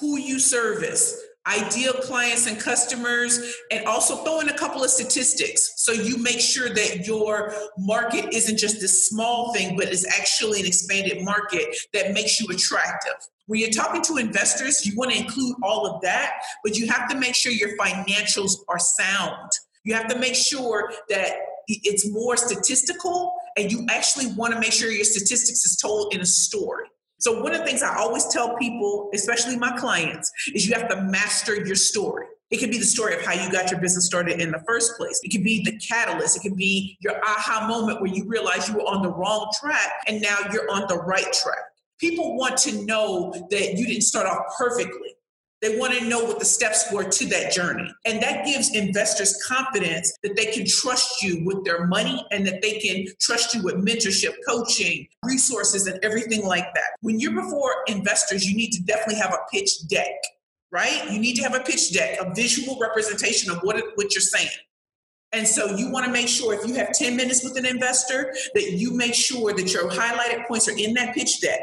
who 0.00 0.18
you 0.18 0.38
service, 0.38 1.20
ideal 1.46 1.92
clients 1.92 2.46
and 2.46 2.58
customers, 2.58 3.54
and 3.70 3.86
also 3.86 4.16
throw 4.24 4.40
in 4.40 4.48
a 4.48 4.58
couple 4.58 4.82
of 4.82 4.90
statistics 4.90 5.74
so 5.76 5.92
you 5.92 6.18
make 6.18 6.40
sure 6.40 6.68
that 6.68 7.06
your 7.06 7.52
market 7.78 8.34
isn't 8.34 8.58
just 8.58 8.80
this 8.80 9.08
small 9.08 9.52
thing, 9.52 9.76
but 9.76 9.88
is 9.88 10.06
actually 10.18 10.60
an 10.60 10.66
expanded 10.66 11.22
market 11.24 11.76
that 11.92 12.12
makes 12.12 12.40
you 12.40 12.46
attractive. 12.48 13.14
When 13.46 13.60
you're 13.60 13.70
talking 13.70 14.02
to 14.02 14.16
investors, 14.16 14.84
you 14.84 14.96
want 14.96 15.12
to 15.12 15.18
include 15.18 15.56
all 15.62 15.86
of 15.86 16.02
that, 16.02 16.32
but 16.64 16.76
you 16.76 16.88
have 16.88 17.08
to 17.10 17.16
make 17.16 17.36
sure 17.36 17.52
your 17.52 17.76
financials 17.76 18.56
are 18.68 18.78
sound. 18.78 19.50
You 19.84 19.94
have 19.94 20.08
to 20.08 20.18
make 20.18 20.34
sure 20.34 20.92
that 21.10 21.36
it's 21.68 22.10
more 22.10 22.36
statistical, 22.36 23.32
and 23.56 23.70
you 23.70 23.86
actually 23.88 24.26
want 24.34 24.52
to 24.52 24.60
make 24.60 24.72
sure 24.72 24.90
your 24.90 25.04
statistics 25.04 25.64
is 25.64 25.76
told 25.76 26.12
in 26.12 26.20
a 26.20 26.26
story. 26.26 26.86
So, 27.18 27.42
one 27.42 27.52
of 27.52 27.60
the 27.60 27.64
things 27.64 27.82
I 27.82 27.96
always 27.96 28.26
tell 28.28 28.56
people, 28.56 29.10
especially 29.14 29.56
my 29.56 29.76
clients, 29.78 30.30
is 30.54 30.68
you 30.68 30.74
have 30.74 30.88
to 30.88 31.02
master 31.02 31.54
your 31.64 31.76
story. 31.76 32.26
It 32.50 32.58
could 32.58 32.70
be 32.70 32.78
the 32.78 32.84
story 32.84 33.14
of 33.14 33.22
how 33.22 33.32
you 33.32 33.50
got 33.50 33.70
your 33.70 33.80
business 33.80 34.06
started 34.06 34.40
in 34.40 34.52
the 34.52 34.62
first 34.66 34.96
place. 34.96 35.18
It 35.24 35.30
could 35.30 35.42
be 35.42 35.64
the 35.64 35.76
catalyst. 35.78 36.36
It 36.36 36.48
could 36.48 36.56
be 36.56 36.96
your 37.00 37.20
aha 37.24 37.66
moment 37.68 38.00
where 38.00 38.12
you 38.12 38.24
realize 38.28 38.68
you 38.68 38.74
were 38.74 38.82
on 38.82 39.02
the 39.02 39.10
wrong 39.10 39.50
track 39.60 39.90
and 40.06 40.20
now 40.20 40.38
you're 40.52 40.70
on 40.70 40.86
the 40.88 40.96
right 40.96 41.32
track. 41.32 41.58
People 41.98 42.36
want 42.36 42.56
to 42.58 42.84
know 42.84 43.32
that 43.50 43.74
you 43.74 43.86
didn't 43.86 44.02
start 44.02 44.26
off 44.26 44.44
perfectly. 44.56 45.15
They 45.62 45.78
want 45.78 45.94
to 45.94 46.04
know 46.04 46.22
what 46.22 46.38
the 46.38 46.44
steps 46.44 46.92
were 46.92 47.04
to 47.04 47.26
that 47.26 47.52
journey. 47.52 47.90
And 48.04 48.22
that 48.22 48.44
gives 48.44 48.74
investors 48.74 49.42
confidence 49.46 50.14
that 50.22 50.36
they 50.36 50.46
can 50.46 50.66
trust 50.66 51.22
you 51.22 51.44
with 51.44 51.64
their 51.64 51.86
money 51.86 52.24
and 52.30 52.46
that 52.46 52.60
they 52.60 52.78
can 52.78 53.06
trust 53.20 53.54
you 53.54 53.62
with 53.62 53.76
mentorship, 53.76 54.34
coaching, 54.46 55.06
resources, 55.24 55.86
and 55.86 55.98
everything 56.04 56.44
like 56.44 56.66
that. 56.74 56.90
When 57.00 57.18
you're 57.18 57.40
before 57.40 57.72
investors, 57.86 58.46
you 58.46 58.56
need 58.56 58.72
to 58.72 58.82
definitely 58.82 59.16
have 59.16 59.32
a 59.32 59.38
pitch 59.50 59.86
deck, 59.88 60.12
right? 60.70 61.10
You 61.10 61.18
need 61.18 61.36
to 61.36 61.42
have 61.42 61.54
a 61.54 61.60
pitch 61.60 61.92
deck, 61.92 62.18
a 62.20 62.34
visual 62.34 62.78
representation 62.78 63.50
of 63.50 63.58
what, 63.62 63.82
what 63.94 64.14
you're 64.14 64.20
saying. 64.20 64.50
And 65.32 65.46
so 65.46 65.74
you 65.76 65.90
want 65.90 66.06
to 66.06 66.12
make 66.12 66.28
sure 66.28 66.54
if 66.54 66.66
you 66.66 66.74
have 66.74 66.92
10 66.92 67.16
minutes 67.16 67.42
with 67.42 67.56
an 67.56 67.66
investor 67.66 68.34
that 68.54 68.72
you 68.72 68.92
make 68.94 69.14
sure 69.14 69.52
that 69.52 69.72
your 69.72 69.90
highlighted 69.90 70.46
points 70.46 70.68
are 70.68 70.76
in 70.76 70.94
that 70.94 71.14
pitch 71.14 71.40
deck 71.40 71.60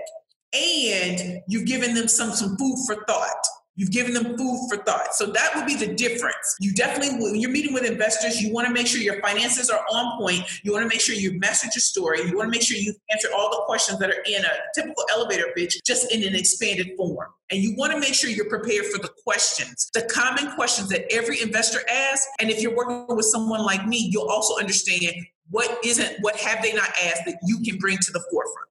and 0.54 1.42
you've 1.48 1.66
given 1.66 1.94
them 1.94 2.08
some 2.08 2.32
some 2.32 2.58
food 2.58 2.78
for 2.86 3.04
thought. 3.06 3.44
You've 3.76 3.92
given 3.92 4.14
them 4.14 4.38
food 4.38 4.68
for 4.70 4.78
thought. 4.84 5.16
So 5.16 5.26
that 5.28 5.52
would 5.56 5.66
be 5.66 5.76
the 5.76 5.94
difference. 5.96 6.56
You 6.60 6.74
definitely, 6.74 7.18
when 7.20 7.36
you're 7.40 7.50
meeting 7.50 7.74
with 7.74 7.86
investors, 7.86 8.42
you 8.42 8.54
want 8.54 8.68
to 8.68 8.74
make 8.74 8.86
sure 8.86 9.02
your 9.02 9.20
finances 9.20 9.70
are 9.72 9.84
on 9.92 10.20
point. 10.20 10.44
You 10.64 10.72
want 10.72 10.84
to 10.84 10.90
make 10.90 11.02
sure 11.02 11.16
you've 11.16 11.40
mastered 11.40 11.72
your 11.74 11.82
story. 11.82 12.22
You 12.22 12.38
want 12.38 12.48
to 12.48 12.52
make 12.52 12.62
sure 12.62 12.78
you 12.78 12.94
answer 13.12 13.30
all 13.36 13.50
the 13.50 13.64
questions 13.66 13.98
that 14.00 14.12
are 14.12 14.24
in 14.28 14.46
a 14.46 14.52
typical 14.76 15.04
elevator 15.12 15.48
pitch, 15.56 15.80
just 15.86 16.14
in 16.14 16.24
an 16.24 16.36
expanded 16.36 16.92
form. 16.96 17.30
And 17.50 17.62
you 17.62 17.76
want 17.76 17.94
to 17.94 18.00
make 18.00 18.14
sure 18.14 18.30
you're 18.30 18.50
prepared 18.50 18.86
for 18.86 19.00
the 19.00 19.10
questions, 19.24 19.90
the 19.94 20.04
common 20.04 20.56
questions 20.56 20.90
that 20.90 21.12
every 21.12 21.42
investor 21.42 21.80
asks. 21.90 22.28
And 22.40 22.52
if 22.52 22.62
you're 22.62 22.76
working 22.76 23.16
with 23.16 23.26
someone 23.26 23.64
like 23.64 23.88
me, 23.88 24.10
you'll 24.12 24.30
also 24.30 24.60
understand 24.60 25.16
what 25.50 25.80
isn't, 25.84 26.18
what 26.22 26.36
have 26.38 26.62
they 26.62 26.74
not 26.74 26.90
asked 27.04 27.24
that 27.26 27.38
you 27.44 27.60
can 27.66 27.78
bring 27.78 27.98
to 27.98 28.12
the 28.12 28.24
forefront. 28.32 28.70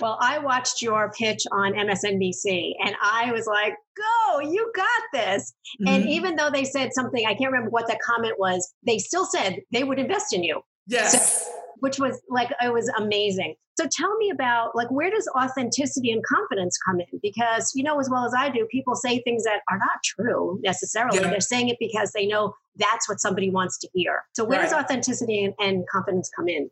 Well, 0.00 0.16
I 0.20 0.38
watched 0.38 0.80
your 0.80 1.10
pitch 1.10 1.42
on 1.50 1.72
MSNBC 1.72 2.74
and 2.84 2.94
I 3.02 3.32
was 3.32 3.46
like, 3.46 3.74
go, 3.96 4.40
you 4.40 4.70
got 4.74 4.86
this. 5.12 5.52
And 5.86 6.04
Mhm. 6.04 6.08
even 6.08 6.36
though 6.36 6.50
they 6.50 6.64
said 6.64 6.92
something, 6.92 7.26
I 7.26 7.34
can't 7.34 7.50
remember 7.50 7.70
what 7.70 7.88
that 7.88 8.00
comment 8.00 8.38
was, 8.38 8.72
they 8.86 8.98
still 8.98 9.24
said 9.24 9.60
they 9.72 9.82
would 9.82 9.98
invest 9.98 10.32
in 10.32 10.44
you, 10.44 10.62
yes. 10.86 11.50
which 11.80 11.98
was 11.98 12.20
like, 12.28 12.52
it 12.62 12.72
was 12.72 12.88
amazing. 12.96 13.56
So 13.76 13.88
tell 13.90 14.16
me 14.16 14.30
about 14.30 14.74
like, 14.74 14.90
where 14.90 15.10
does 15.10 15.28
authenticity 15.36 16.10
and 16.10 16.24
confidence 16.24 16.76
come 16.84 17.00
in? 17.00 17.18
Because 17.22 17.72
you 17.74 17.84
know 17.84 17.98
as 18.00 18.08
well 18.10 18.24
as 18.24 18.34
I 18.36 18.50
do, 18.50 18.66
people 18.70 18.94
say 18.96 19.20
things 19.20 19.44
that 19.44 19.60
are 19.70 19.78
not 19.78 20.02
true 20.04 20.58
necessarily. 20.62 21.18
Yeah. 21.20 21.30
They're 21.30 21.40
saying 21.40 21.68
it 21.68 21.76
because 21.80 22.12
they 22.12 22.26
know 22.26 22.54
that's 22.76 23.08
what 23.08 23.20
somebody 23.20 23.50
wants 23.50 23.78
to 23.78 23.88
hear. 23.94 24.24
So 24.34 24.44
where 24.44 24.62
does 24.62 24.72
authenticity 24.72 25.44
and, 25.44 25.54
and 25.60 25.84
confidence 25.88 26.30
come 26.34 26.48
in? 26.48 26.70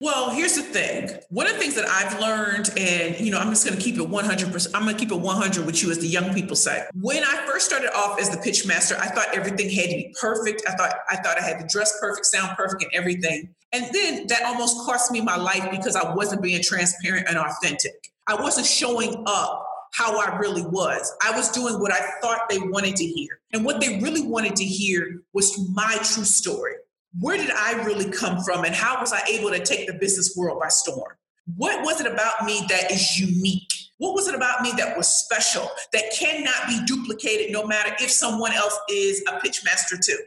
Well, 0.00 0.30
here's 0.30 0.54
the 0.54 0.62
thing. 0.62 1.10
One 1.28 1.48
of 1.48 1.54
the 1.54 1.58
things 1.58 1.74
that 1.74 1.84
I've 1.88 2.20
learned, 2.20 2.70
and 2.76 3.18
you 3.18 3.32
know, 3.32 3.38
I'm 3.38 3.50
just 3.50 3.66
going 3.66 3.76
to 3.76 3.82
keep 3.82 3.96
it 3.96 4.08
100%. 4.08 4.70
I'm 4.72 4.82
going 4.82 4.94
to 4.94 5.00
keep 5.00 5.10
it 5.10 5.18
100 5.18 5.66
with 5.66 5.82
you, 5.82 5.90
as 5.90 5.98
the 5.98 6.06
young 6.06 6.32
people 6.32 6.54
say. 6.54 6.86
When 6.94 7.24
I 7.24 7.44
first 7.46 7.66
started 7.66 7.90
off 7.96 8.20
as 8.20 8.30
the 8.30 8.38
pitch 8.38 8.64
master, 8.64 8.96
I 9.00 9.08
thought 9.08 9.34
everything 9.34 9.68
had 9.68 9.90
to 9.90 9.96
be 9.96 10.14
perfect. 10.20 10.62
I 10.68 10.76
thought 10.76 10.94
I 11.10 11.16
thought 11.16 11.36
I 11.36 11.42
had 11.42 11.58
to 11.58 11.66
dress 11.66 11.98
perfect, 12.00 12.26
sound 12.26 12.56
perfect, 12.56 12.84
and 12.84 12.92
everything. 12.94 13.52
And 13.72 13.86
then 13.92 14.28
that 14.28 14.44
almost 14.44 14.86
cost 14.86 15.10
me 15.10 15.20
my 15.20 15.36
life 15.36 15.68
because 15.72 15.96
I 15.96 16.14
wasn't 16.14 16.42
being 16.42 16.62
transparent 16.62 17.26
and 17.28 17.36
authentic. 17.36 18.12
I 18.28 18.40
wasn't 18.40 18.68
showing 18.68 19.24
up 19.26 19.66
how 19.94 20.16
I 20.20 20.36
really 20.36 20.62
was. 20.62 21.12
I 21.24 21.36
was 21.36 21.50
doing 21.50 21.80
what 21.80 21.92
I 21.92 22.08
thought 22.20 22.48
they 22.48 22.58
wanted 22.58 22.94
to 22.96 23.04
hear. 23.04 23.40
And 23.52 23.64
what 23.64 23.80
they 23.80 23.98
really 23.98 24.22
wanted 24.22 24.54
to 24.56 24.64
hear 24.64 25.22
was 25.32 25.68
my 25.74 25.96
true 26.04 26.24
story. 26.24 26.74
Where 27.18 27.36
did 27.36 27.50
I 27.50 27.84
really 27.84 28.10
come 28.10 28.42
from 28.42 28.64
and 28.64 28.74
how 28.74 29.00
was 29.00 29.12
I 29.12 29.20
able 29.28 29.50
to 29.50 29.64
take 29.64 29.86
the 29.86 29.94
business 29.94 30.36
world 30.36 30.60
by 30.60 30.68
storm? 30.68 31.14
What 31.56 31.84
was 31.84 32.00
it 32.00 32.06
about 32.06 32.44
me 32.44 32.64
that 32.68 32.90
is 32.90 33.18
unique 33.18 33.72
What 33.98 34.14
was 34.14 34.28
it 34.28 34.34
about 34.34 34.62
me 34.62 34.72
that 34.76 34.96
was 34.96 35.08
special, 35.08 35.68
that 35.92 36.04
cannot 36.16 36.68
be 36.68 36.84
duplicated 36.84 37.52
no 37.52 37.66
matter 37.66 37.94
if 38.00 38.10
someone 38.10 38.52
else 38.52 38.78
is 38.90 39.24
a 39.26 39.40
pitch 39.40 39.64
master 39.64 39.96
too? 39.96 40.18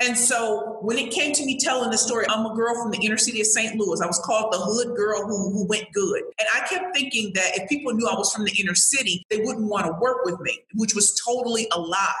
And 0.00 0.16
so 0.16 0.78
when 0.80 0.96
it 0.96 1.10
came 1.10 1.32
to 1.32 1.44
me 1.44 1.58
telling 1.58 1.90
the 1.90 1.98
story, 1.98 2.26
I'm 2.28 2.46
a 2.46 2.54
girl 2.54 2.74
from 2.80 2.92
the 2.92 3.04
inner 3.04 3.16
city 3.16 3.40
of 3.40 3.46
St. 3.46 3.74
Louis. 3.76 4.00
I 4.00 4.06
was 4.06 4.20
called 4.24 4.52
the 4.52 4.58
hood 4.58 4.96
girl 4.96 5.26
who, 5.26 5.50
who 5.50 5.66
went 5.66 5.86
good. 5.92 6.22
And 6.38 6.48
I 6.54 6.60
kept 6.68 6.94
thinking 6.94 7.32
that 7.34 7.58
if 7.58 7.68
people 7.68 7.92
knew 7.94 8.06
I 8.06 8.14
was 8.14 8.32
from 8.32 8.44
the 8.44 8.52
inner 8.60 8.76
city, 8.76 9.24
they 9.28 9.38
wouldn't 9.38 9.68
want 9.68 9.86
to 9.86 9.92
work 10.00 10.24
with 10.24 10.38
me, 10.40 10.60
which 10.74 10.94
was 10.94 11.20
totally 11.26 11.66
a 11.72 11.80
lie. 11.80 12.12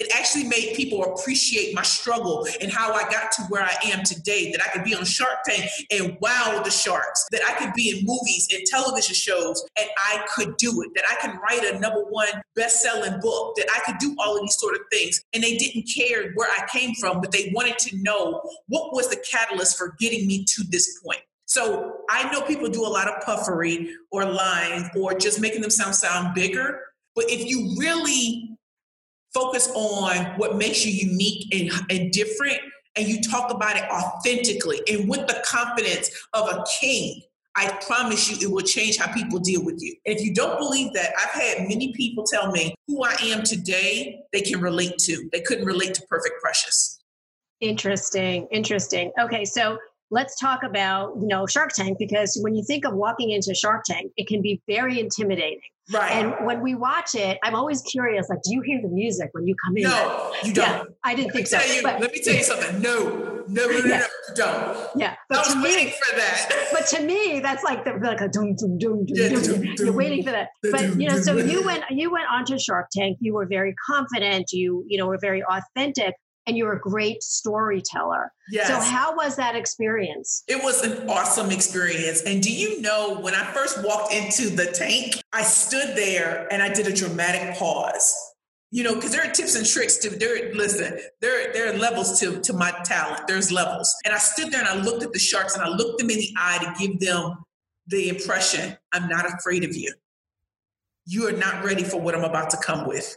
It 0.00 0.10
actually 0.12 0.44
made 0.44 0.74
people 0.74 1.04
appreciate 1.04 1.72
my 1.72 1.82
struggle 1.82 2.48
and 2.60 2.72
how 2.72 2.92
I 2.92 3.02
got 3.04 3.30
to 3.32 3.42
where 3.44 3.62
I 3.62 3.76
am 3.92 4.02
today. 4.02 4.50
That 4.50 4.60
I 4.60 4.68
could 4.70 4.82
be 4.82 4.94
on 4.94 5.04
Shark 5.04 5.38
Tank 5.46 5.70
and 5.92 6.16
wow 6.20 6.60
the 6.64 6.70
sharks. 6.70 7.26
That 7.30 7.42
I 7.46 7.52
could 7.54 7.72
be 7.74 7.90
in 7.90 8.04
movies 8.04 8.48
and 8.52 8.64
television 8.66 9.14
shows 9.14 9.64
and 9.78 9.88
I 9.96 10.24
could 10.34 10.56
do 10.56 10.82
it. 10.82 10.90
That 10.96 11.04
I 11.08 11.14
can 11.20 11.38
write 11.38 11.62
a 11.72 11.78
number 11.78 12.00
one 12.00 12.28
best-selling 12.56 13.20
book. 13.20 13.54
That 13.56 13.68
I 13.72 13.78
could 13.86 13.98
do 13.98 14.16
all 14.18 14.36
of 14.36 14.42
these 14.42 14.56
sort 14.58 14.74
of 14.74 14.80
things. 14.90 15.22
And 15.32 15.44
they 15.44 15.56
didn't 15.56 15.88
care 15.94 16.32
where 16.34 16.50
I 16.50 16.66
came 16.66 16.94
from, 16.96 17.20
but 17.20 17.30
they 17.30 17.52
wanted 17.54 17.78
to 17.78 17.96
know 17.98 18.42
what 18.66 18.92
was 18.92 19.08
the 19.10 19.24
catalyst 19.30 19.78
for 19.78 19.94
getting 20.00 20.26
me 20.26 20.44
to 20.44 20.64
this 20.70 21.00
point. 21.04 21.20
So 21.46 21.98
I 22.10 22.32
know 22.32 22.40
people 22.42 22.68
do 22.68 22.84
a 22.84 22.88
lot 22.88 23.06
of 23.06 23.22
puffery 23.22 23.94
or 24.10 24.24
lying 24.24 24.88
or 24.96 25.14
just 25.14 25.40
making 25.40 25.60
themselves 25.60 25.98
sound 25.98 26.34
bigger. 26.34 26.80
But 27.14 27.26
if 27.28 27.48
you 27.48 27.76
really 27.78 28.56
focus 29.34 29.70
on 29.74 30.16
what 30.36 30.56
makes 30.56 30.86
you 30.86 30.92
unique 30.92 31.52
and, 31.52 31.70
and 31.90 32.12
different, 32.12 32.58
and 32.96 33.06
you 33.08 33.20
talk 33.20 33.52
about 33.52 33.76
it 33.76 33.82
authentically 33.90 34.80
and 34.88 35.08
with 35.08 35.26
the 35.26 35.42
confidence 35.44 36.10
of 36.32 36.48
a 36.48 36.64
king. 36.80 37.20
I 37.56 37.68
promise 37.86 38.30
you, 38.30 38.48
it 38.48 38.52
will 38.52 38.64
change 38.64 38.96
how 38.98 39.12
people 39.12 39.38
deal 39.38 39.64
with 39.64 39.80
you. 39.80 39.94
And 40.06 40.16
if 40.16 40.24
you 40.24 40.34
don't 40.34 40.58
believe 40.58 40.92
that, 40.94 41.12
I've 41.20 41.40
had 41.40 41.68
many 41.68 41.92
people 41.92 42.24
tell 42.24 42.50
me 42.50 42.74
who 42.88 43.04
I 43.04 43.14
am 43.22 43.44
today, 43.44 44.22
they 44.32 44.40
can 44.40 44.60
relate 44.60 44.98
to. 44.98 45.28
They 45.32 45.40
couldn't 45.40 45.64
relate 45.64 45.94
to 45.94 46.02
Perfect 46.08 46.40
Precious. 46.40 47.00
Interesting. 47.60 48.48
Interesting. 48.50 49.12
Okay. 49.20 49.44
So 49.44 49.78
let's 50.10 50.38
talk 50.38 50.64
about, 50.64 51.14
you 51.20 51.28
know, 51.28 51.46
Shark 51.46 51.72
Tank, 51.72 51.96
because 51.98 52.36
when 52.42 52.56
you 52.56 52.64
think 52.64 52.84
of 52.84 52.94
walking 52.94 53.30
into 53.30 53.54
Shark 53.54 53.84
Tank, 53.84 54.10
it 54.16 54.26
can 54.26 54.42
be 54.42 54.60
very 54.66 54.98
intimidating. 54.98 55.60
Right. 55.92 56.12
And 56.12 56.46
when 56.46 56.62
we 56.62 56.74
watch 56.74 57.14
it, 57.14 57.38
I'm 57.42 57.54
always 57.54 57.82
curious. 57.82 58.28
Like, 58.30 58.40
do 58.42 58.54
you 58.54 58.62
hear 58.62 58.80
the 58.80 58.88
music 58.88 59.28
when 59.32 59.46
you 59.46 59.54
come 59.66 59.76
in? 59.76 59.82
No, 59.82 60.32
you 60.42 60.52
don't. 60.54 60.66
Yeah, 60.66 60.84
I 61.04 61.14
didn't 61.14 61.32
think 61.32 61.46
so. 61.46 61.58
You, 61.60 61.82
but, 61.82 62.00
let 62.00 62.10
me 62.10 62.20
tell 62.22 62.34
you 62.34 62.42
something. 62.42 62.80
No, 62.80 63.44
no, 63.48 63.66
no, 63.66 63.66
no, 63.66 63.76
Yeah. 63.84 63.98
no, 63.98 64.06
you 64.28 64.34
don't. 64.34 64.88
yeah, 64.96 65.14
I 65.30 65.36
was 65.36 65.52
to 65.52 65.62
waiting 65.62 65.86
me, 65.86 65.92
for 65.92 66.16
that. 66.16 66.68
but 66.72 66.86
to 66.86 67.02
me, 67.02 67.40
that's 67.40 67.62
like 67.64 67.84
the 67.84 67.98
like 68.02 68.22
a 68.22 68.28
doom 68.28 68.54
doom 68.56 68.78
doom 68.78 69.04
doom. 69.04 69.16
Yeah, 69.16 69.28
doom. 69.28 69.42
doom, 69.42 69.74
You're 69.78 69.92
waiting 69.92 70.22
for 70.24 70.30
that. 70.30 70.48
But 70.62 70.80
doom, 70.80 71.00
you 71.00 71.08
know, 71.08 71.18
so 71.20 71.36
doom. 71.36 71.48
you 71.50 71.62
went 71.62 71.84
you 71.90 72.10
went 72.10 72.26
onto 72.32 72.58
Shark 72.58 72.88
Tank. 72.90 73.18
You 73.20 73.34
were 73.34 73.46
very 73.46 73.74
confident. 73.86 74.52
You 74.52 74.84
you 74.88 74.96
know 74.96 75.06
were 75.06 75.18
very 75.20 75.42
authentic, 75.44 76.14
and 76.46 76.56
you're 76.56 76.74
a 76.74 76.80
great 76.80 77.22
storyteller. 77.22 78.32
Yes. 78.50 78.68
So 78.68 78.78
how 78.78 79.16
was 79.16 79.36
that 79.36 79.56
experience? 79.56 80.44
It 80.48 80.62
was 80.62 80.82
an 80.82 81.08
awesome 81.08 81.50
experience. 81.50 82.22
And 82.22 82.42
do 82.42 82.52
you 82.52 82.80
know, 82.80 83.18
when 83.20 83.34
I 83.34 83.44
first 83.52 83.82
walked 83.84 84.12
into 84.12 84.50
the 84.50 84.66
tank, 84.66 85.22
I 85.32 85.42
stood 85.42 85.96
there 85.96 86.46
and 86.50 86.62
I 86.62 86.72
did 86.72 86.86
a 86.86 86.92
dramatic 86.92 87.56
pause. 87.56 88.14
You 88.70 88.82
know, 88.82 88.96
because 88.96 89.12
there 89.12 89.24
are 89.24 89.30
tips 89.30 89.54
and 89.54 89.64
tricks 89.64 89.98
to 89.98 90.10
there. 90.10 90.52
Listen, 90.52 90.98
there 91.20 91.52
there 91.52 91.72
are 91.72 91.78
levels 91.78 92.18
to 92.18 92.40
to 92.40 92.52
my 92.52 92.72
talent. 92.84 93.28
There's 93.28 93.52
levels, 93.52 93.94
and 94.04 94.12
I 94.12 94.18
stood 94.18 94.50
there 94.50 94.58
and 94.58 94.68
I 94.68 94.82
looked 94.82 95.04
at 95.04 95.12
the 95.12 95.18
sharks 95.20 95.54
and 95.54 95.62
I 95.62 95.68
looked 95.68 96.00
them 96.00 96.10
in 96.10 96.16
the 96.16 96.34
eye 96.36 96.58
to 96.58 96.84
give 96.84 96.98
them 96.98 97.36
the 97.86 98.08
impression 98.08 98.76
I'm 98.92 99.08
not 99.08 99.32
afraid 99.32 99.62
of 99.62 99.76
you. 99.76 99.94
You 101.06 101.28
are 101.28 101.32
not 101.32 101.64
ready 101.64 101.84
for 101.84 102.00
what 102.00 102.16
I'm 102.16 102.24
about 102.24 102.50
to 102.50 102.56
come 102.56 102.88
with. 102.88 103.16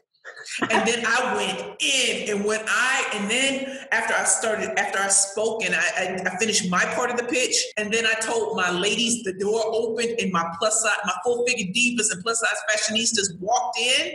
And 0.61 0.87
then 0.87 1.03
I 1.05 1.35
went 1.35 1.81
in, 1.81 2.29
and 2.29 2.45
when 2.45 2.61
I 2.67 3.09
and 3.13 3.29
then 3.29 3.77
after 3.91 4.13
I 4.13 4.23
started, 4.23 4.77
after 4.79 4.99
I 4.99 5.07
spoke 5.07 5.63
and 5.63 5.75
I, 5.75 5.79
I, 5.97 6.21
I 6.25 6.37
finished 6.37 6.69
my 6.69 6.83
part 6.95 7.11
of 7.11 7.17
the 7.17 7.23
pitch, 7.23 7.55
and 7.77 7.91
then 7.93 8.05
I 8.05 8.13
told 8.13 8.55
my 8.55 8.71
ladies 8.71 9.23
the 9.23 9.33
door 9.33 9.63
opened, 9.65 10.19
and 10.19 10.31
my 10.31 10.49
plus 10.57 10.81
size, 10.81 10.97
my 11.05 11.13
full 11.23 11.45
figure 11.45 11.71
divas 11.73 12.11
and 12.11 12.23
plus 12.23 12.39
size 12.39 12.57
fashionistas 12.69 13.39
walked 13.39 13.79
in. 13.79 14.13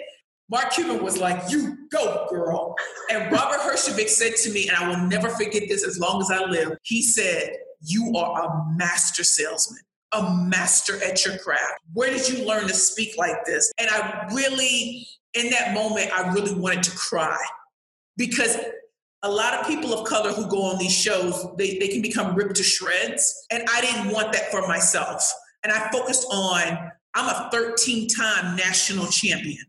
Mark 0.51 0.71
Cuban 0.73 1.03
was 1.03 1.19
like, 1.19 1.51
"You 1.51 1.79
go, 1.91 2.27
girl." 2.29 2.75
And 3.11 3.31
Robert 3.33 3.61
Herjavec 3.61 4.09
said 4.09 4.35
to 4.43 4.51
me, 4.51 4.69
and 4.69 4.77
I 4.77 4.89
will 4.89 5.07
never 5.07 5.29
forget 5.31 5.65
this 5.69 5.87
as 5.87 5.99
long 5.99 6.21
as 6.21 6.31
I 6.31 6.45
live. 6.45 6.77
He 6.83 7.03
said, 7.03 7.57
"You 7.83 8.13
are 8.17 8.43
a 8.45 8.77
master 8.77 9.25
salesman." 9.25 9.81
A 10.13 10.35
master 10.35 11.03
at 11.03 11.25
your 11.25 11.39
craft. 11.39 11.81
Where 11.93 12.11
did 12.11 12.29
you 12.29 12.47
learn 12.47 12.69
to 12.69 12.75
speak 12.75 13.17
like 13.17 13.45
this? 13.47 13.73
And 13.79 13.89
I 13.91 14.29
really, 14.33 15.07
in 15.35 15.51
that 15.51 15.75
moment, 15.75 16.11
I 16.13 16.33
really 16.33 16.55
wanted 16.55 16.83
to 16.85 16.91
cry 16.97 17.39
because 18.17 18.59
a 19.23 19.31
lot 19.31 19.55
of 19.55 19.67
people 19.67 19.95
of 19.95 20.07
color 20.07 20.33
who 20.33 20.47
go 20.49 20.63
on 20.63 20.79
these 20.79 20.93
shows, 20.93 21.47
they, 21.57 21.79
they 21.79 21.89
can 21.89 22.03
become 22.03 22.35
ripped 22.35 22.57
to 22.57 22.63
shreds. 22.63 23.47
And 23.51 23.65
I 23.73 23.81
didn't 23.81 24.13
want 24.13 24.33
that 24.33 24.51
for 24.51 24.67
myself. 24.67 25.23
And 25.63 25.73
I 25.73 25.89
focused 25.91 26.27
on, 26.31 26.91
I'm 27.15 27.29
a 27.29 27.49
13 27.51 28.09
time 28.09 28.57
national 28.57 29.07
champion. 29.07 29.65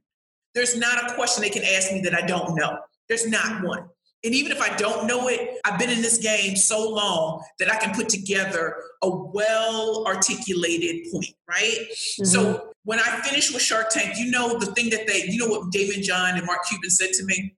There's 0.55 0.77
not 0.77 1.11
a 1.11 1.15
question 1.15 1.41
they 1.41 1.49
can 1.49 1.63
ask 1.63 1.91
me 1.91 2.01
that 2.01 2.15
I 2.15 2.25
don't 2.25 2.55
know. 2.55 2.77
There's 3.07 3.27
not 3.27 3.63
one. 3.63 3.87
And 4.23 4.33
even 4.33 4.51
if 4.53 4.61
I 4.61 4.75
don't 4.77 5.05
know 5.05 5.27
it, 5.27 5.59
I've 5.65 5.77
been 5.77 5.89
in 5.89 6.01
this 6.01 6.17
game 6.17 6.55
so 6.55 6.89
long 6.89 7.43
that 7.59 7.71
I 7.71 7.75
can 7.75 7.93
put 7.93 8.07
together 8.07 8.77
a 9.01 9.09
well 9.09 10.05
articulated 10.07 11.11
point, 11.11 11.35
right? 11.49 11.87
So 12.23 12.43
mm-hmm. 12.43 12.67
when 12.85 12.99
I 12.99 13.21
finished 13.21 13.53
with 13.53 13.61
Shark 13.61 13.89
Tank, 13.89 14.17
you 14.17 14.31
know 14.31 14.57
the 14.57 14.67
thing 14.67 14.89
that 14.91 15.07
they, 15.07 15.25
you 15.27 15.39
know 15.39 15.47
what 15.47 15.73
Daymond 15.73 16.03
John 16.03 16.37
and 16.37 16.45
Mark 16.45 16.59
Cuban 16.69 16.89
said 16.89 17.11
to 17.13 17.25
me? 17.25 17.55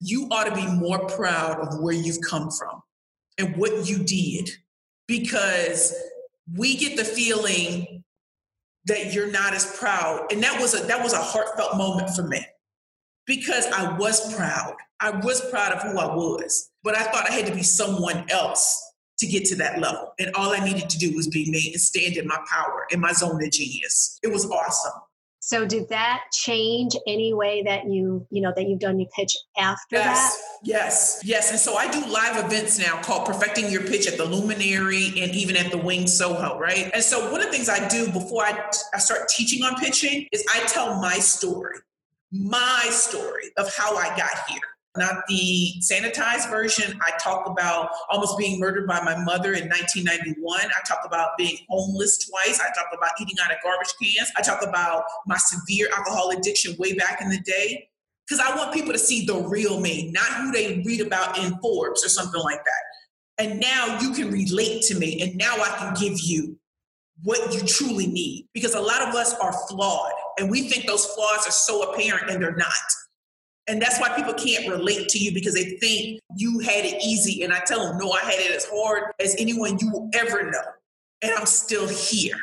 You 0.00 0.26
ought 0.30 0.44
to 0.44 0.54
be 0.54 0.66
more 0.66 1.06
proud 1.06 1.60
of 1.60 1.80
where 1.80 1.94
you've 1.94 2.20
come 2.28 2.50
from 2.50 2.82
and 3.38 3.56
what 3.56 3.88
you 3.88 3.98
did 3.98 4.50
because 5.06 5.94
we 6.56 6.76
get 6.76 6.96
the 6.96 7.04
feeling 7.04 8.02
that 8.86 9.14
you're 9.14 9.30
not 9.30 9.54
as 9.54 9.76
proud. 9.78 10.30
And 10.32 10.42
that 10.42 10.60
was 10.60 10.74
a 10.74 10.84
that 10.86 11.02
was 11.02 11.12
a 11.12 11.18
heartfelt 11.18 11.76
moment 11.76 12.10
for 12.10 12.26
me 12.26 12.44
because 13.26 13.66
I 13.66 13.96
was 13.96 14.34
proud. 14.34 14.74
I 15.00 15.10
was 15.10 15.40
proud 15.50 15.72
of 15.72 15.82
who 15.82 15.98
I 15.98 16.14
was, 16.14 16.70
but 16.82 16.96
I 16.96 17.04
thought 17.04 17.28
I 17.28 17.32
had 17.32 17.46
to 17.46 17.54
be 17.54 17.62
someone 17.62 18.28
else 18.30 18.80
to 19.18 19.26
get 19.26 19.44
to 19.46 19.56
that 19.56 19.78
level. 19.78 20.12
And 20.18 20.30
all 20.34 20.52
I 20.52 20.64
needed 20.64 20.90
to 20.90 20.98
do 20.98 21.14
was 21.14 21.28
be 21.28 21.50
me 21.50 21.70
and 21.72 21.80
stand 21.80 22.16
in 22.16 22.26
my 22.26 22.38
power, 22.50 22.86
in 22.90 23.00
my 23.00 23.12
zone 23.12 23.42
of 23.42 23.50
genius. 23.50 24.18
It 24.22 24.28
was 24.28 24.50
awesome. 24.50 25.00
So 25.46 25.66
did 25.66 25.90
that 25.90 26.22
change 26.32 26.96
any 27.06 27.34
way 27.34 27.62
that 27.64 27.84
you 27.84 28.26
you 28.30 28.40
know 28.40 28.50
that 28.56 28.66
you've 28.66 28.78
done 28.78 28.98
your 28.98 29.10
pitch 29.14 29.36
after 29.58 29.98
that? 29.98 30.14
Yes, 30.14 30.42
yes, 30.62 31.20
yes. 31.22 31.50
And 31.50 31.60
so 31.60 31.76
I 31.76 31.90
do 31.90 32.00
live 32.06 32.42
events 32.42 32.78
now 32.78 33.02
called 33.02 33.26
Perfecting 33.26 33.70
Your 33.70 33.82
Pitch 33.82 34.08
at 34.08 34.16
the 34.16 34.24
Luminary 34.24 35.08
and 35.08 35.32
even 35.32 35.54
at 35.56 35.70
the 35.70 35.76
Wing 35.76 36.06
Soho, 36.06 36.58
right? 36.58 36.90
And 36.94 37.02
so 37.02 37.30
one 37.30 37.42
of 37.42 37.48
the 37.48 37.52
things 37.52 37.68
I 37.68 37.86
do 37.88 38.10
before 38.10 38.42
I, 38.42 38.70
I 38.94 38.98
start 38.98 39.28
teaching 39.28 39.62
on 39.62 39.74
pitching 39.74 40.26
is 40.32 40.42
I 40.54 40.60
tell 40.60 40.98
my 41.02 41.18
story, 41.18 41.76
my 42.34 42.86
story 42.90 43.50
of 43.56 43.72
how 43.74 43.96
I 43.96 44.08
got 44.16 44.32
here. 44.48 44.60
Not 44.96 45.24
the 45.28 45.72
sanitized 45.80 46.48
version. 46.50 46.98
I 47.04 47.16
talk 47.18 47.48
about 47.48 47.90
almost 48.10 48.38
being 48.38 48.60
murdered 48.60 48.86
by 48.86 49.00
my 49.02 49.16
mother 49.24 49.54
in 49.54 49.68
1991. 49.68 50.60
I 50.60 50.86
talk 50.86 51.00
about 51.04 51.30
being 51.36 51.56
homeless 51.68 52.28
twice. 52.28 52.60
I 52.60 52.72
talk 52.74 52.86
about 52.96 53.10
eating 53.20 53.36
out 53.44 53.50
of 53.50 53.56
garbage 53.64 53.92
cans. 54.00 54.30
I 54.36 54.42
talk 54.42 54.64
about 54.64 55.04
my 55.26 55.36
severe 55.36 55.88
alcohol 55.96 56.30
addiction 56.30 56.76
way 56.78 56.94
back 56.94 57.20
in 57.20 57.28
the 57.28 57.40
day 57.40 57.88
because 58.26 58.44
I 58.44 58.56
want 58.56 58.72
people 58.72 58.92
to 58.92 58.98
see 58.98 59.26
the 59.26 59.34
real 59.34 59.80
me, 59.80 60.12
not 60.12 60.26
who 60.34 60.52
they 60.52 60.82
read 60.86 61.00
about 61.00 61.38
in 61.38 61.58
Forbes 61.58 62.04
or 62.04 62.08
something 62.08 62.40
like 62.40 62.64
that. 62.64 63.44
And 63.44 63.58
now 63.58 63.98
you 64.00 64.12
can 64.12 64.30
relate 64.30 64.82
to 64.82 64.94
me, 64.96 65.20
and 65.20 65.36
now 65.36 65.56
I 65.56 65.74
can 65.76 65.94
give 65.94 66.20
you 66.20 66.56
what 67.24 67.54
you 67.54 67.60
truly 67.62 68.06
need 68.06 68.46
because 68.52 68.74
a 68.74 68.80
lot 68.80 69.02
of 69.02 69.14
us 69.14 69.34
are 69.34 69.52
flawed 69.68 70.12
and 70.38 70.50
we 70.50 70.68
think 70.68 70.86
those 70.86 71.06
flaws 71.06 71.46
are 71.46 71.52
so 71.52 71.90
apparent 71.90 72.30
and 72.30 72.42
they're 72.42 72.54
not. 72.54 72.68
And 73.66 73.80
that's 73.80 73.98
why 73.98 74.10
people 74.10 74.34
can't 74.34 74.68
relate 74.68 75.08
to 75.08 75.18
you 75.18 75.32
because 75.32 75.54
they 75.54 75.78
think 75.78 76.20
you 76.36 76.58
had 76.60 76.84
it 76.84 77.02
easy. 77.02 77.42
And 77.42 77.52
I 77.52 77.60
tell 77.60 77.88
them, 77.88 77.96
no, 77.96 78.12
I 78.12 78.20
had 78.20 78.38
it 78.38 78.54
as 78.54 78.66
hard 78.70 79.12
as 79.20 79.34
anyone 79.38 79.78
you 79.80 79.90
will 79.90 80.10
ever 80.12 80.50
know. 80.50 80.60
And 81.22 81.32
I'm 81.32 81.46
still 81.46 81.88
here. 81.88 82.36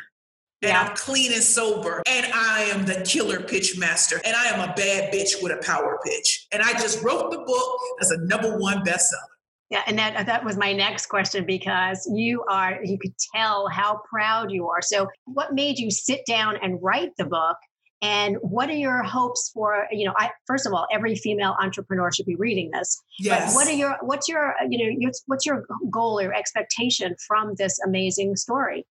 And 0.62 0.70
Yeah. 0.70 0.82
I'm 0.82 0.96
clean 0.96 1.32
and 1.32 1.42
sober. 1.42 2.02
And 2.08 2.26
I 2.34 2.62
am 2.74 2.84
the 2.84 3.04
killer 3.06 3.40
pitch 3.40 3.78
master. 3.78 4.20
And 4.24 4.34
I 4.34 4.46
am 4.46 4.68
a 4.68 4.74
bad 4.74 5.12
bitch 5.12 5.40
with 5.40 5.52
a 5.52 5.62
power 5.64 6.00
pitch. 6.04 6.48
And 6.50 6.60
I 6.60 6.72
just 6.72 7.02
wrote 7.04 7.30
the 7.30 7.38
book 7.38 7.78
as 8.00 8.10
a 8.10 8.18
number 8.18 8.58
one 8.58 8.84
bestseller. 8.84 9.31
Yeah, 9.72 9.80
and 9.86 9.98
that 9.98 10.16
uh, 10.16 10.22
that 10.24 10.44
was 10.44 10.58
my 10.58 10.74
next 10.74 11.06
question 11.06 11.46
because 11.46 12.06
you 12.14 12.44
are 12.46 12.78
you 12.84 12.98
could 12.98 13.14
tell 13.34 13.68
how 13.68 14.02
proud 14.06 14.50
you 14.50 14.68
are. 14.68 14.82
So, 14.82 15.08
what 15.24 15.54
made 15.54 15.78
you 15.78 15.90
sit 15.90 16.26
down 16.26 16.58
and 16.60 16.78
write 16.82 17.12
the 17.16 17.24
book? 17.24 17.56
And 18.02 18.36
what 18.42 18.68
are 18.68 18.76
your 18.76 19.02
hopes 19.02 19.50
for? 19.54 19.86
You 19.90 20.08
know, 20.08 20.14
I 20.18 20.30
first 20.46 20.66
of 20.66 20.74
all, 20.74 20.86
every 20.92 21.14
female 21.14 21.56
entrepreneur 21.58 22.12
should 22.12 22.26
be 22.26 22.34
reading 22.34 22.70
this. 22.70 23.00
Yes. 23.18 23.46
But 23.46 23.54
what 23.54 23.66
are 23.66 23.72
your 23.72 23.96
what's 24.02 24.28
your 24.28 24.50
uh, 24.60 24.66
you 24.68 24.76
know 24.76 24.94
your, 24.98 25.10
what's 25.24 25.46
your 25.46 25.64
goal 25.90 26.20
or 26.20 26.34
expectation 26.34 27.16
from 27.26 27.54
this 27.56 27.78
amazing 27.82 28.36
story? 28.36 28.84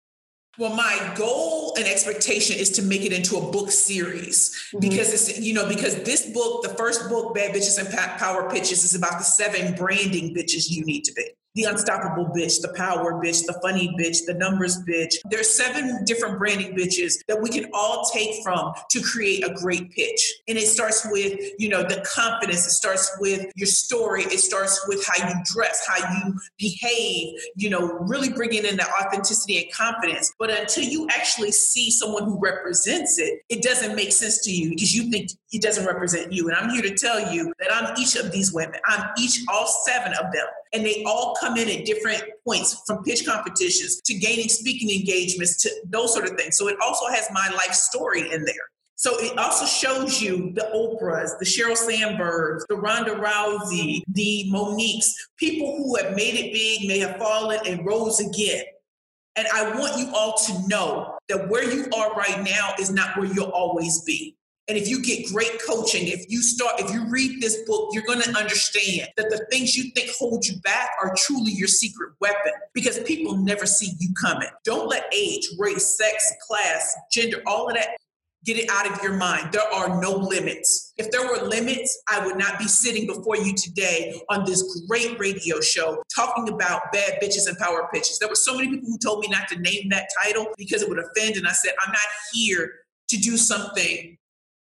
Well, 0.59 0.75
my 0.75 1.13
goal 1.15 1.73
and 1.77 1.87
expectation 1.87 2.57
is 2.59 2.69
to 2.71 2.81
make 2.81 3.05
it 3.05 3.13
into 3.13 3.37
a 3.37 3.51
book 3.51 3.71
series 3.71 4.49
mm-hmm. 4.49 4.79
because 4.79 5.13
it's, 5.13 5.39
you 5.39 5.53
know, 5.53 5.65
because 5.69 5.95
this 6.03 6.25
book, 6.25 6.63
the 6.63 6.69
first 6.69 7.07
book, 7.07 7.33
Bad 7.33 7.55
Bitches 7.55 7.79
and 7.79 7.89
Power 8.19 8.49
Pitches, 8.49 8.83
is 8.83 8.93
about 8.93 9.19
the 9.19 9.23
seven 9.23 9.73
branding 9.73 10.35
bitches 10.35 10.69
you 10.69 10.83
need 10.83 11.05
to 11.05 11.13
be 11.13 11.29
the 11.55 11.63
unstoppable 11.63 12.25
bitch, 12.35 12.61
the 12.61 12.73
power 12.75 13.13
bitch, 13.13 13.45
the 13.45 13.57
funny 13.61 13.93
bitch, 13.99 14.19
the 14.25 14.33
numbers 14.33 14.81
bitch. 14.87 15.15
There's 15.29 15.49
seven 15.49 16.03
different 16.05 16.37
branding 16.37 16.75
bitches 16.75 17.15
that 17.27 17.41
we 17.41 17.49
can 17.49 17.69
all 17.73 18.09
take 18.13 18.43
from 18.43 18.73
to 18.91 19.01
create 19.01 19.43
a 19.45 19.53
great 19.53 19.91
pitch. 19.91 20.33
And 20.47 20.57
it 20.57 20.67
starts 20.67 21.05
with, 21.09 21.39
you 21.57 21.69
know, 21.69 21.83
the 21.83 22.05
confidence. 22.15 22.65
It 22.67 22.71
starts 22.71 23.11
with 23.19 23.51
your 23.55 23.67
story. 23.67 24.23
It 24.23 24.39
starts 24.39 24.85
with 24.87 25.05
how 25.05 25.27
you 25.27 25.35
dress, 25.45 25.85
how 25.87 26.23
you 26.23 26.39
behave, 26.57 27.39
you 27.55 27.69
know, 27.69 27.93
really 27.99 28.29
bringing 28.29 28.65
in 28.65 28.77
the 28.77 28.87
authenticity 29.01 29.63
and 29.63 29.73
confidence. 29.73 30.31
But 30.37 30.51
until 30.51 30.83
you 30.83 31.07
actually 31.09 31.51
see 31.51 31.89
someone 31.91 32.23
who 32.25 32.39
represents 32.39 33.17
it, 33.17 33.41
it 33.49 33.63
doesn't 33.63 33.95
make 33.95 34.11
sense 34.11 34.43
to 34.45 34.51
you 34.51 34.69
because 34.69 34.95
you 34.95 35.09
think 35.09 35.31
it 35.51 35.61
doesn't 35.61 35.85
represent 35.85 36.31
you. 36.31 36.47
And 36.47 36.55
I'm 36.55 36.69
here 36.69 36.83
to 36.83 36.93
tell 36.93 37.33
you 37.33 37.53
that 37.59 37.73
I'm 37.73 37.97
each 37.97 38.15
of 38.15 38.31
these 38.31 38.53
women. 38.53 38.79
I'm 38.85 39.09
each, 39.17 39.39
all 39.51 39.67
seven 39.85 40.13
of 40.13 40.31
them. 40.31 40.45
And 40.71 40.85
they 40.85 41.03
all 41.03 41.35
come 41.39 41.57
in 41.57 41.67
at 41.67 41.85
different 41.85 42.23
points 42.45 42.83
from 42.85 43.03
pitch 43.03 43.25
competitions 43.25 44.01
to 44.05 44.13
gaining 44.13 44.49
speaking 44.49 44.91
engagements 44.91 45.57
to 45.63 45.69
those 45.85 46.13
sort 46.13 46.29
of 46.29 46.37
things. 46.37 46.57
So 46.57 46.67
it 46.67 46.77
also 46.81 47.07
has 47.07 47.27
my 47.31 47.49
life 47.55 47.73
story 47.73 48.31
in 48.31 48.45
there. 48.45 48.69
So 48.99 49.17
it 49.19 49.37
also 49.37 49.65
shows 49.65 50.21
you 50.21 50.51
the 50.55 50.69
Oprahs, 50.75 51.39
the 51.39 51.45
Sheryl 51.45 51.77
Sandbergs, 51.77 52.63
the 52.67 52.75
Ronda 52.75 53.11
Rousey, 53.11 54.01
the 54.09 54.51
Moniques, 54.51 55.13
people 55.37 55.77
who 55.77 55.95
have 55.95 56.17
made 56.17 56.35
it 56.35 56.51
big, 56.51 56.85
may 56.85 56.99
have 56.99 57.15
fallen 57.15 57.59
and 57.65 57.85
rose 57.85 58.19
again. 58.19 58.63
And 59.37 59.47
I 59.53 59.79
want 59.79 59.97
you 59.97 60.13
all 60.13 60.37
to 60.37 60.67
know 60.67 61.17
that 61.29 61.47
where 61.47 61.63
you 61.63 61.85
are 61.95 62.13
right 62.13 62.43
now 62.43 62.73
is 62.77 62.91
not 62.91 63.15
where 63.15 63.27
you'll 63.27 63.51
always 63.51 64.01
be. 64.01 64.35
And 64.69 64.77
if 64.77 64.87
you 64.87 65.01
get 65.01 65.27
great 65.33 65.59
coaching, 65.67 66.07
if 66.07 66.29
you 66.29 66.43
start, 66.43 66.79
if 66.79 66.93
you 66.93 67.03
read 67.09 67.41
this 67.41 67.63
book, 67.65 67.89
you're 67.91 68.03
going 68.03 68.21
to 68.21 68.37
understand 68.37 69.09
that 69.17 69.31
the 69.31 69.43
things 69.49 69.75
you 69.75 69.89
think 69.95 70.11
hold 70.17 70.45
you 70.45 70.59
back 70.61 70.91
are 71.01 71.15
truly 71.17 71.51
your 71.51 71.67
secret 71.67 72.13
weapon 72.21 72.51
because 72.75 72.99
people 72.99 73.35
never 73.35 73.65
see 73.65 73.93
you 73.99 74.09
coming. 74.21 74.47
Don't 74.63 74.87
let 74.87 75.11
age, 75.11 75.49
race, 75.57 75.97
sex, 75.97 76.31
class, 76.47 76.95
gender, 77.11 77.41
all 77.47 77.67
of 77.67 77.75
that 77.75 77.97
get 78.45 78.57
it 78.57 78.69
out 78.69 78.89
of 78.89 79.01
your 79.03 79.13
mind. 79.13 79.51
There 79.51 79.73
are 79.73 79.99
no 79.99 80.11
limits. 80.11 80.93
If 80.97 81.11
there 81.11 81.25
were 81.27 81.47
limits, 81.47 82.01
I 82.07 82.25
would 82.25 82.37
not 82.37 82.59
be 82.59 82.67
sitting 82.67 83.07
before 83.07 83.37
you 83.37 83.53
today 83.55 84.21
on 84.29 84.45
this 84.45 84.85
great 84.87 85.19
radio 85.19 85.59
show 85.61 86.03
talking 86.15 86.47
about 86.47 86.91
bad 86.93 87.19
bitches 87.21 87.47
and 87.47 87.57
power 87.57 87.89
pitches. 87.91 88.19
There 88.19 88.29
were 88.29 88.35
so 88.35 88.55
many 88.55 88.69
people 88.69 88.87
who 88.87 88.97
told 88.99 89.21
me 89.21 89.27
not 89.29 89.47
to 89.49 89.59
name 89.59 89.89
that 89.89 90.09
title 90.23 90.47
because 90.57 90.83
it 90.83 90.89
would 90.89 90.99
offend. 90.99 91.37
And 91.37 91.47
I 91.47 91.53
said, 91.53 91.73
I'm 91.85 91.91
not 91.91 92.01
here 92.33 92.71
to 93.09 93.17
do 93.17 93.35
something 93.35 94.17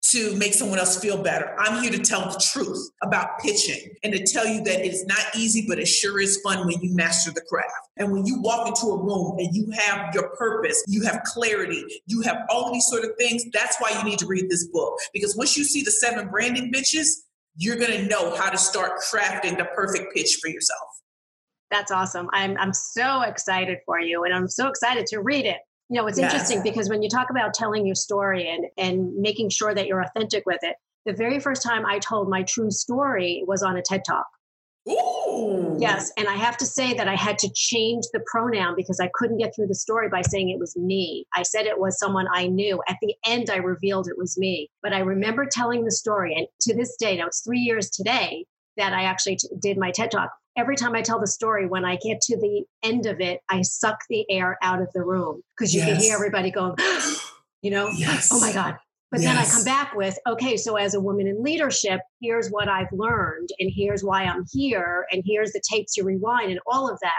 to 0.04 0.36
make 0.38 0.54
someone 0.54 0.80
else 0.80 1.00
feel 1.00 1.22
better. 1.22 1.56
I'm 1.60 1.82
here 1.82 1.92
to 1.92 2.00
tell 2.00 2.22
the 2.22 2.40
truth 2.52 2.90
about 3.04 3.40
pitching 3.40 3.94
and 4.04 4.14
to 4.14 4.24
tell 4.24 4.48
you 4.48 4.64
that 4.64 4.86
it's 4.86 5.06
not 5.06 5.20
easy, 5.36 5.66
but 5.68 5.80
it 5.80 5.88
sure 5.88 6.22
is 6.22 6.40
fun 6.42 6.66
when 6.66 6.80
you 6.82 6.96
master 6.96 7.32
the 7.32 7.42
craft. 7.42 7.74
And 7.98 8.12
when 8.14 8.26
you 8.26 8.40
walk 8.42 8.68
into 8.68 8.88
a 8.88 9.04
room 9.04 9.38
and 9.38 9.54
you 9.54 9.70
have 9.72 10.14
your 10.14 10.30
purpose, 10.38 10.84
you 10.88 11.04
have 11.04 11.24
clarity, 11.24 11.84
you 12.06 12.22
have 12.22 12.38
all 12.50 12.72
these 12.72 12.88
sort 12.88 13.04
of 13.04 13.12
things, 13.18 13.44
that's 13.52 13.78
why 13.80 13.90
you 13.98 14.04
need 14.04 14.20
to 14.20 14.28
read 14.28 14.50
this 14.50 14.68
book. 14.68 14.98
Because 15.14 15.36
once 15.36 15.58
you 15.58 15.64
see 15.64 15.82
the 15.82 15.92
seven 15.92 16.30
branding 16.30 16.72
bitches, 16.72 17.08
you're 17.58 17.78
going 17.78 17.92
to 17.92 18.08
know 18.08 18.36
how 18.36 18.50
to 18.50 18.58
start 18.58 19.02
crafting 19.02 19.58
the 19.58 19.66
perfect 19.76 20.14
pitch 20.16 20.38
for 20.42 20.48
yourself. 20.48 20.88
That's 21.70 21.92
awesome. 21.92 22.30
I'm, 22.32 22.56
I'm 22.58 22.74
so 22.74 23.24
excited 23.24 23.80
for 23.86 24.00
you 24.00 24.24
and 24.24 24.34
I'm 24.34 24.48
so 24.48 24.68
excited 24.68 25.06
to 25.08 25.20
read 25.20 25.46
it. 25.46 25.58
You 25.90 26.02
know, 26.02 26.08
it's 26.08 26.20
yes. 26.20 26.34
interesting 26.34 26.64
because 26.64 26.90
when 26.90 27.02
you 27.02 27.10
talk 27.10 27.30
about 27.30 27.54
telling 27.54 27.86
your 27.86 27.96
story 27.96 28.50
and, 28.50 28.66
and 28.78 29.16
making 29.16 29.50
sure 29.50 29.74
that 29.74 29.88
you're 29.88 30.02
authentic 30.02 30.46
with 30.46 30.60
it, 30.62 30.76
the 31.06 31.14
very 31.14 31.40
first 31.40 31.64
time 31.64 31.86
I 31.86 32.00
told 32.00 32.30
my 32.30 32.44
true 32.44 32.72
story 32.72 33.44
was 33.48 33.64
on 33.64 33.78
a 33.78 33.82
TED 33.82 34.04
Talk. 34.06 34.28
Ooh. 34.90 35.78
Yes, 35.80 36.12
and 36.18 36.28
I 36.28 36.36
have 36.36 36.58
to 36.58 36.66
say 36.66 36.94
that 36.94 37.08
I 37.08 37.16
had 37.16 37.38
to 37.40 37.50
change 37.54 38.06
the 38.14 38.22
pronoun 38.26 38.74
because 38.76 39.00
I 39.00 39.10
couldn't 39.14 39.38
get 39.38 39.54
through 39.56 39.68
the 39.68 39.76
story 39.76 40.10
by 40.10 40.22
saying 40.22 40.50
it 40.50 40.60
was 40.60 40.76
me. 40.78 41.26
I 41.34 41.44
said 41.44 41.66
it 41.66 41.80
was 41.80 42.00
someone 42.00 42.28
I 42.34 42.48
knew. 42.48 42.82
At 42.88 42.98
the 43.02 43.14
end, 43.26 43.50
I 43.50 43.58
revealed 43.58 44.08
it 44.08 44.18
was 44.18 44.38
me. 44.38 44.70
But 44.82 44.94
I 44.94 45.00
remember 45.00 45.46
telling 45.46 45.84
the 45.84 45.92
story, 45.92 46.34
and 46.36 46.48
to 46.62 46.76
this 46.76 46.96
day, 46.98 47.18
now 47.18 47.28
it's 47.28 47.42
three 47.42 47.60
years 47.60 47.90
today 47.90 48.46
that 48.78 48.94
I 48.94 49.04
actually 49.04 49.38
t- 49.38 49.50
did 49.60 49.78
my 49.78 49.92
TED 49.92 50.12
Talk 50.12 50.32
every 50.58 50.76
time 50.76 50.96
I 50.96 51.02
tell 51.02 51.20
the 51.20 51.28
story, 51.28 51.68
when 51.68 51.86
I 51.86 51.98
get 51.98 52.20
to 52.22 52.38
the 52.38 52.64
end 52.84 53.06
of 53.06 53.22
it, 53.22 53.42
I 53.48 53.62
suck 53.62 54.00
the 54.10 54.26
air 54.30 54.58
out 54.62 54.82
of 54.82 54.88
the 54.94 55.04
room 55.04 55.42
because 55.56 55.74
you 55.74 55.82
yes. 55.82 55.90
can 55.90 56.02
hear 56.02 56.16
everybody 56.16 56.52
going, 56.52 56.76
you 57.62 57.72
know, 57.72 57.90
yes. 57.90 58.30
oh 58.34 58.42
my 58.42 58.52
God. 58.52 58.78
But 59.10 59.22
yes. 59.22 59.30
then 59.30 59.38
I 59.38 59.50
come 59.50 59.64
back 59.64 59.96
with, 59.96 60.20
okay, 60.28 60.58
so 60.58 60.76
as 60.76 60.94
a 60.94 61.00
woman 61.00 61.28
in 61.28 61.42
leadership, 61.42 62.02
here's 62.22 62.50
what 62.50 62.68
I've 62.68 62.92
learned, 62.92 63.50
and 63.60 63.72
here's 63.74 64.04
why 64.04 64.24
I'm 64.24 64.44
here, 64.52 65.06
and 65.12 65.24
here's 65.26 65.54
the 65.54 65.62
tapes 65.70 65.96
you 65.96 66.04
rewind, 66.04 66.52
and 66.52 66.60
all 66.68 66.92
of 66.92 67.00
that. 67.02 67.12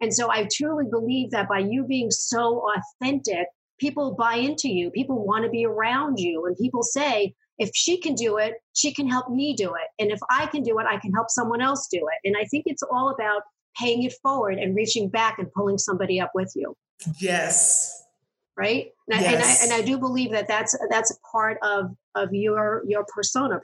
And 0.00 0.12
so 0.12 0.30
I 0.30 0.48
truly 0.50 0.84
believe 0.90 1.30
that 1.32 1.48
by 1.48 1.58
you 1.58 1.84
being 1.84 2.10
so 2.10 2.64
authentic, 2.74 3.46
people 3.78 4.14
buy 4.14 4.36
into 4.36 4.68
you, 4.68 4.90
people 4.90 5.26
want 5.26 5.44
to 5.44 5.50
be 5.50 5.66
around 5.66 6.18
you, 6.18 6.46
and 6.46 6.56
people 6.56 6.82
say, 6.82 7.34
if 7.58 7.70
she 7.74 7.98
can 7.98 8.14
do 8.14 8.38
it, 8.38 8.54
she 8.74 8.92
can 8.92 9.08
help 9.08 9.30
me 9.30 9.54
do 9.54 9.74
it. 9.74 9.88
And 9.98 10.10
if 10.10 10.18
I 10.30 10.46
can 10.46 10.62
do 10.62 10.78
it, 10.78 10.86
I 10.88 10.98
can 10.98 11.12
help 11.12 11.30
someone 11.30 11.60
else 11.60 11.88
do 11.90 11.98
it. 11.98 12.28
And 12.28 12.36
I 12.36 12.44
think 12.44 12.64
it's 12.66 12.82
all 12.82 13.10
about 13.10 13.42
paying 13.78 14.02
it 14.02 14.14
forward 14.22 14.58
and 14.58 14.74
reaching 14.74 15.08
back 15.08 15.38
and 15.38 15.52
pulling 15.52 15.78
somebody 15.78 16.20
up 16.20 16.32
with 16.34 16.52
you. 16.54 16.76
Yes. 17.18 18.02
Right. 18.56 18.90
And, 19.10 19.20
yes. 19.20 19.32
I, 19.32 19.34
and, 19.34 19.72
I, 19.72 19.76
and 19.76 19.82
I 19.82 19.86
do 19.86 19.98
believe 19.98 20.30
that 20.30 20.46
that's 20.46 20.76
that's 20.88 21.10
a 21.10 21.20
part 21.32 21.58
of 21.62 21.90
of 22.14 22.32
your 22.32 22.84
your 22.86 23.04
persona 23.12 23.60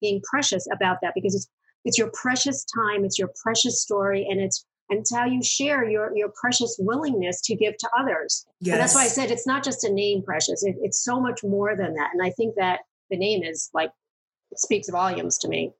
being 0.00 0.20
precious 0.28 0.66
about 0.72 0.98
that 1.02 1.12
because 1.14 1.34
it's 1.36 1.48
it's 1.84 1.98
your 1.98 2.10
precious 2.12 2.64
time, 2.64 3.04
it's 3.04 3.18
your 3.18 3.30
precious 3.42 3.80
story, 3.80 4.26
and 4.28 4.40
it's 4.40 4.66
and 4.90 5.00
it's 5.00 5.14
how 5.14 5.24
you 5.24 5.42
share 5.42 5.88
your 5.88 6.14
your 6.16 6.30
precious 6.40 6.76
willingness 6.80 7.40
to 7.42 7.54
give 7.54 7.76
to 7.78 7.88
others. 7.96 8.44
Yes. 8.60 8.74
And 8.74 8.82
that's 8.82 8.94
why 8.94 9.04
I 9.04 9.08
said 9.08 9.30
it's 9.30 9.46
not 9.46 9.62
just 9.62 9.84
a 9.84 9.92
name, 9.92 10.22
precious. 10.22 10.64
It, 10.64 10.76
it's 10.82 11.04
so 11.04 11.20
much 11.20 11.44
more 11.44 11.76
than 11.76 11.94
that. 11.94 12.10
And 12.12 12.22
I 12.22 12.30
think 12.30 12.56
that 12.56 12.80
the 13.12 13.18
name 13.18 13.44
is 13.44 13.70
like 13.72 13.92
speaks 14.56 14.90
volumes 14.90 15.38
to 15.38 15.48
me. 15.48 15.72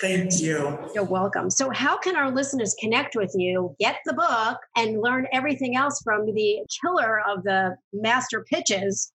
Thank 0.00 0.40
you. 0.40 0.76
You're 0.92 1.04
welcome. 1.04 1.50
So, 1.50 1.70
how 1.70 1.96
can 1.96 2.16
our 2.16 2.32
listeners 2.32 2.74
connect 2.80 3.14
with 3.14 3.32
you, 3.36 3.76
get 3.78 3.98
the 4.04 4.14
book, 4.14 4.58
and 4.76 5.00
learn 5.00 5.28
everything 5.32 5.76
else 5.76 6.02
from 6.02 6.26
the 6.26 6.66
killer 6.82 7.20
of 7.20 7.44
the 7.44 7.76
master 7.92 8.42
pitches? 8.42 9.12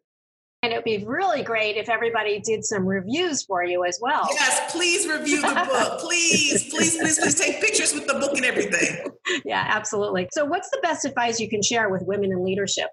And 0.63 0.73
it 0.73 0.77
would 0.77 0.85
be 0.85 1.05
really 1.05 1.43
great 1.43 1.77
if 1.77 1.91
everybody 1.91 2.41
did 2.41 2.65
some 2.65 2.87
reviews 2.87 3.45
for 3.45 3.63
you 3.63 3.85
as 3.85 3.99
well. 4.01 4.27
Yes, 4.31 4.73
please 4.73 5.07
review 5.07 5.43
the 5.43 5.69
book. 5.71 5.99
please, 6.01 6.71
please, 6.71 6.97
please, 6.97 7.19
please 7.19 7.35
take 7.35 7.61
pictures 7.61 7.93
with 7.93 8.07
the 8.07 8.15
book 8.15 8.35
and 8.35 8.47
everything. 8.47 9.13
Yeah, 9.45 9.63
absolutely. 9.69 10.27
So, 10.33 10.47
what's 10.47 10.71
the 10.71 10.79
best 10.83 11.05
advice 11.05 11.39
you 11.39 11.51
can 11.51 11.61
share 11.61 11.91
with 11.91 12.03
women 12.07 12.33
in 12.33 12.43
leadership? 12.43 12.89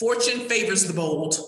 Fortune 0.00 0.48
favors 0.48 0.86
the 0.86 0.94
bold. 0.94 1.38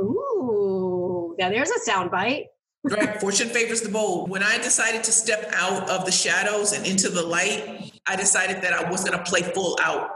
Ooh, 0.00 1.36
now 1.38 1.50
there's 1.50 1.70
a 1.70 1.90
soundbite. 1.90 2.46
right. 2.84 3.20
Fortune 3.20 3.50
favors 3.50 3.82
the 3.82 3.90
bold. 3.90 4.30
When 4.30 4.42
I 4.42 4.56
decided 4.56 5.04
to 5.04 5.12
step 5.12 5.50
out 5.52 5.90
of 5.90 6.06
the 6.06 6.10
shadows 6.10 6.72
and 6.72 6.86
into 6.86 7.10
the 7.10 7.22
light, 7.22 7.92
I 8.06 8.16
decided 8.16 8.62
that 8.62 8.72
I 8.72 8.90
was 8.90 9.04
going 9.04 9.18
to 9.18 9.24
play 9.24 9.42
full 9.42 9.78
out. 9.82 10.08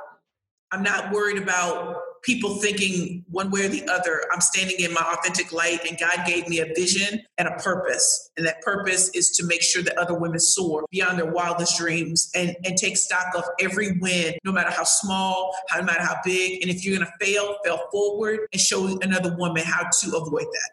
I'm 0.72 0.82
not 0.82 1.12
worried 1.12 1.36
about 1.36 1.98
people 2.26 2.56
thinking 2.56 3.24
one 3.30 3.50
way 3.52 3.64
or 3.64 3.68
the 3.68 3.88
other. 3.88 4.24
I'm 4.32 4.40
standing 4.40 4.76
in 4.80 4.92
my 4.92 5.00
authentic 5.00 5.52
light, 5.52 5.86
and 5.88 5.96
God 5.98 6.26
gave 6.26 6.48
me 6.48 6.58
a 6.58 6.66
vision 6.74 7.22
and 7.38 7.46
a 7.46 7.52
purpose. 7.52 8.30
And 8.36 8.44
that 8.46 8.60
purpose 8.62 9.10
is 9.10 9.30
to 9.36 9.46
make 9.46 9.62
sure 9.62 9.82
that 9.84 9.96
other 9.96 10.18
women 10.18 10.40
soar 10.40 10.84
beyond 10.90 11.18
their 11.18 11.30
wildest 11.30 11.78
dreams 11.78 12.28
and, 12.34 12.56
and 12.64 12.76
take 12.76 12.96
stock 12.96 13.34
of 13.36 13.44
every 13.60 13.98
win, 14.00 14.34
no 14.44 14.50
matter 14.50 14.70
how 14.70 14.82
small, 14.84 15.54
no 15.74 15.82
matter 15.82 16.02
how 16.02 16.16
big. 16.24 16.60
And 16.62 16.70
if 16.70 16.84
you're 16.84 16.98
going 16.98 17.08
to 17.08 17.24
fail, 17.24 17.56
fail 17.64 17.78
forward 17.92 18.40
and 18.52 18.60
show 18.60 18.98
another 19.00 19.36
woman 19.36 19.62
how 19.64 19.88
to 20.00 20.16
avoid 20.16 20.46
that. 20.46 20.70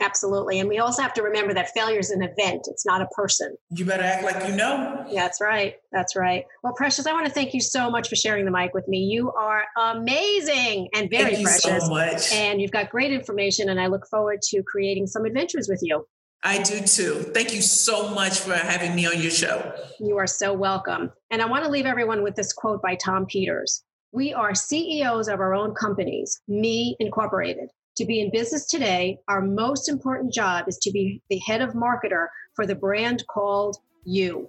Absolutely. 0.00 0.60
And 0.60 0.68
we 0.68 0.78
also 0.78 1.02
have 1.02 1.12
to 1.14 1.22
remember 1.22 1.52
that 1.54 1.70
failure 1.70 1.98
is 1.98 2.10
an 2.10 2.22
event, 2.22 2.66
it's 2.70 2.86
not 2.86 3.02
a 3.02 3.06
person. 3.08 3.54
You 3.70 3.84
better 3.84 4.02
act 4.02 4.24
like 4.24 4.48
you 4.48 4.56
know. 4.56 5.04
That's 5.12 5.40
right. 5.40 5.74
That's 5.92 6.16
right. 6.16 6.44
Well, 6.62 6.72
Precious, 6.72 7.06
I 7.06 7.12
want 7.12 7.26
to 7.26 7.32
thank 7.32 7.52
you 7.52 7.60
so 7.60 7.90
much 7.90 8.08
for 8.08 8.16
sharing 8.16 8.44
the 8.44 8.50
mic 8.50 8.72
with 8.72 8.88
me. 8.88 8.98
You 8.98 9.30
are 9.32 9.64
amazing 9.76 10.88
and 10.94 11.10
very 11.10 11.34
thank 11.34 11.46
precious. 11.46 11.84
so 11.84 11.90
much. 11.90 12.32
And 12.32 12.60
you've 12.60 12.70
got 12.70 12.90
great 12.90 13.12
information, 13.12 13.68
and 13.68 13.80
I 13.80 13.88
look 13.88 14.06
forward 14.06 14.40
to 14.42 14.62
creating 14.62 15.06
some 15.06 15.24
adventures 15.24 15.68
with 15.68 15.80
you. 15.82 16.06
I 16.42 16.62
do 16.62 16.80
too. 16.80 17.16
Thank 17.34 17.52
you 17.52 17.60
so 17.60 18.08
much 18.14 18.38
for 18.38 18.54
having 18.54 18.94
me 18.94 19.06
on 19.06 19.20
your 19.20 19.30
show. 19.30 19.74
You 19.98 20.16
are 20.16 20.26
so 20.26 20.54
welcome. 20.54 21.12
And 21.30 21.42
I 21.42 21.46
want 21.46 21.64
to 21.64 21.70
leave 21.70 21.84
everyone 21.84 22.22
with 22.22 22.34
this 22.34 22.54
quote 22.54 22.80
by 22.80 22.94
Tom 22.94 23.26
Peters. 23.26 23.84
We 24.12 24.32
are 24.32 24.54
CEOs 24.54 25.28
of 25.28 25.38
our 25.38 25.54
own 25.54 25.74
companies, 25.74 26.40
me 26.48 26.96
incorporated. 26.98 27.68
To 28.00 28.06
be 28.06 28.22
in 28.22 28.30
business 28.30 28.64
today, 28.64 29.18
our 29.28 29.42
most 29.42 29.90
important 29.90 30.32
job 30.32 30.68
is 30.68 30.78
to 30.78 30.90
be 30.90 31.20
the 31.28 31.36
head 31.40 31.60
of 31.60 31.74
marketer 31.74 32.28
for 32.54 32.66
the 32.66 32.74
brand 32.74 33.26
called 33.26 33.76
you. 34.06 34.48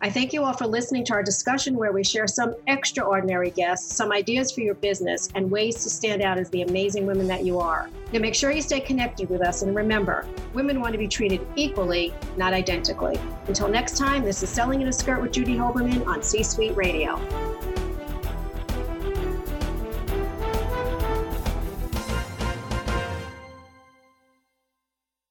I 0.00 0.08
thank 0.08 0.32
you 0.32 0.42
all 0.44 0.54
for 0.54 0.66
listening 0.66 1.04
to 1.04 1.12
our 1.12 1.22
discussion 1.22 1.76
where 1.76 1.92
we 1.92 2.02
share 2.02 2.26
some 2.26 2.54
extraordinary 2.68 3.50
guests, 3.50 3.94
some 3.94 4.12
ideas 4.12 4.50
for 4.50 4.62
your 4.62 4.76
business, 4.76 5.28
and 5.34 5.50
ways 5.50 5.82
to 5.82 5.90
stand 5.90 6.22
out 6.22 6.38
as 6.38 6.48
the 6.48 6.62
amazing 6.62 7.04
women 7.04 7.26
that 7.26 7.44
you 7.44 7.60
are. 7.60 7.90
Now, 8.14 8.20
make 8.20 8.34
sure 8.34 8.50
you 8.50 8.62
stay 8.62 8.80
connected 8.80 9.28
with 9.28 9.42
us 9.42 9.60
and 9.60 9.76
remember, 9.76 10.24
women 10.54 10.80
want 10.80 10.92
to 10.92 10.98
be 10.98 11.06
treated 11.06 11.46
equally, 11.56 12.14
not 12.38 12.54
identically. 12.54 13.20
Until 13.46 13.68
next 13.68 13.98
time, 13.98 14.24
this 14.24 14.42
is 14.42 14.48
Selling 14.48 14.80
in 14.80 14.88
a 14.88 14.92
Skirt 14.94 15.20
with 15.20 15.32
Judy 15.32 15.54
Hoberman 15.54 16.06
on 16.06 16.22
C 16.22 16.42
Suite 16.42 16.74
Radio. 16.74 17.20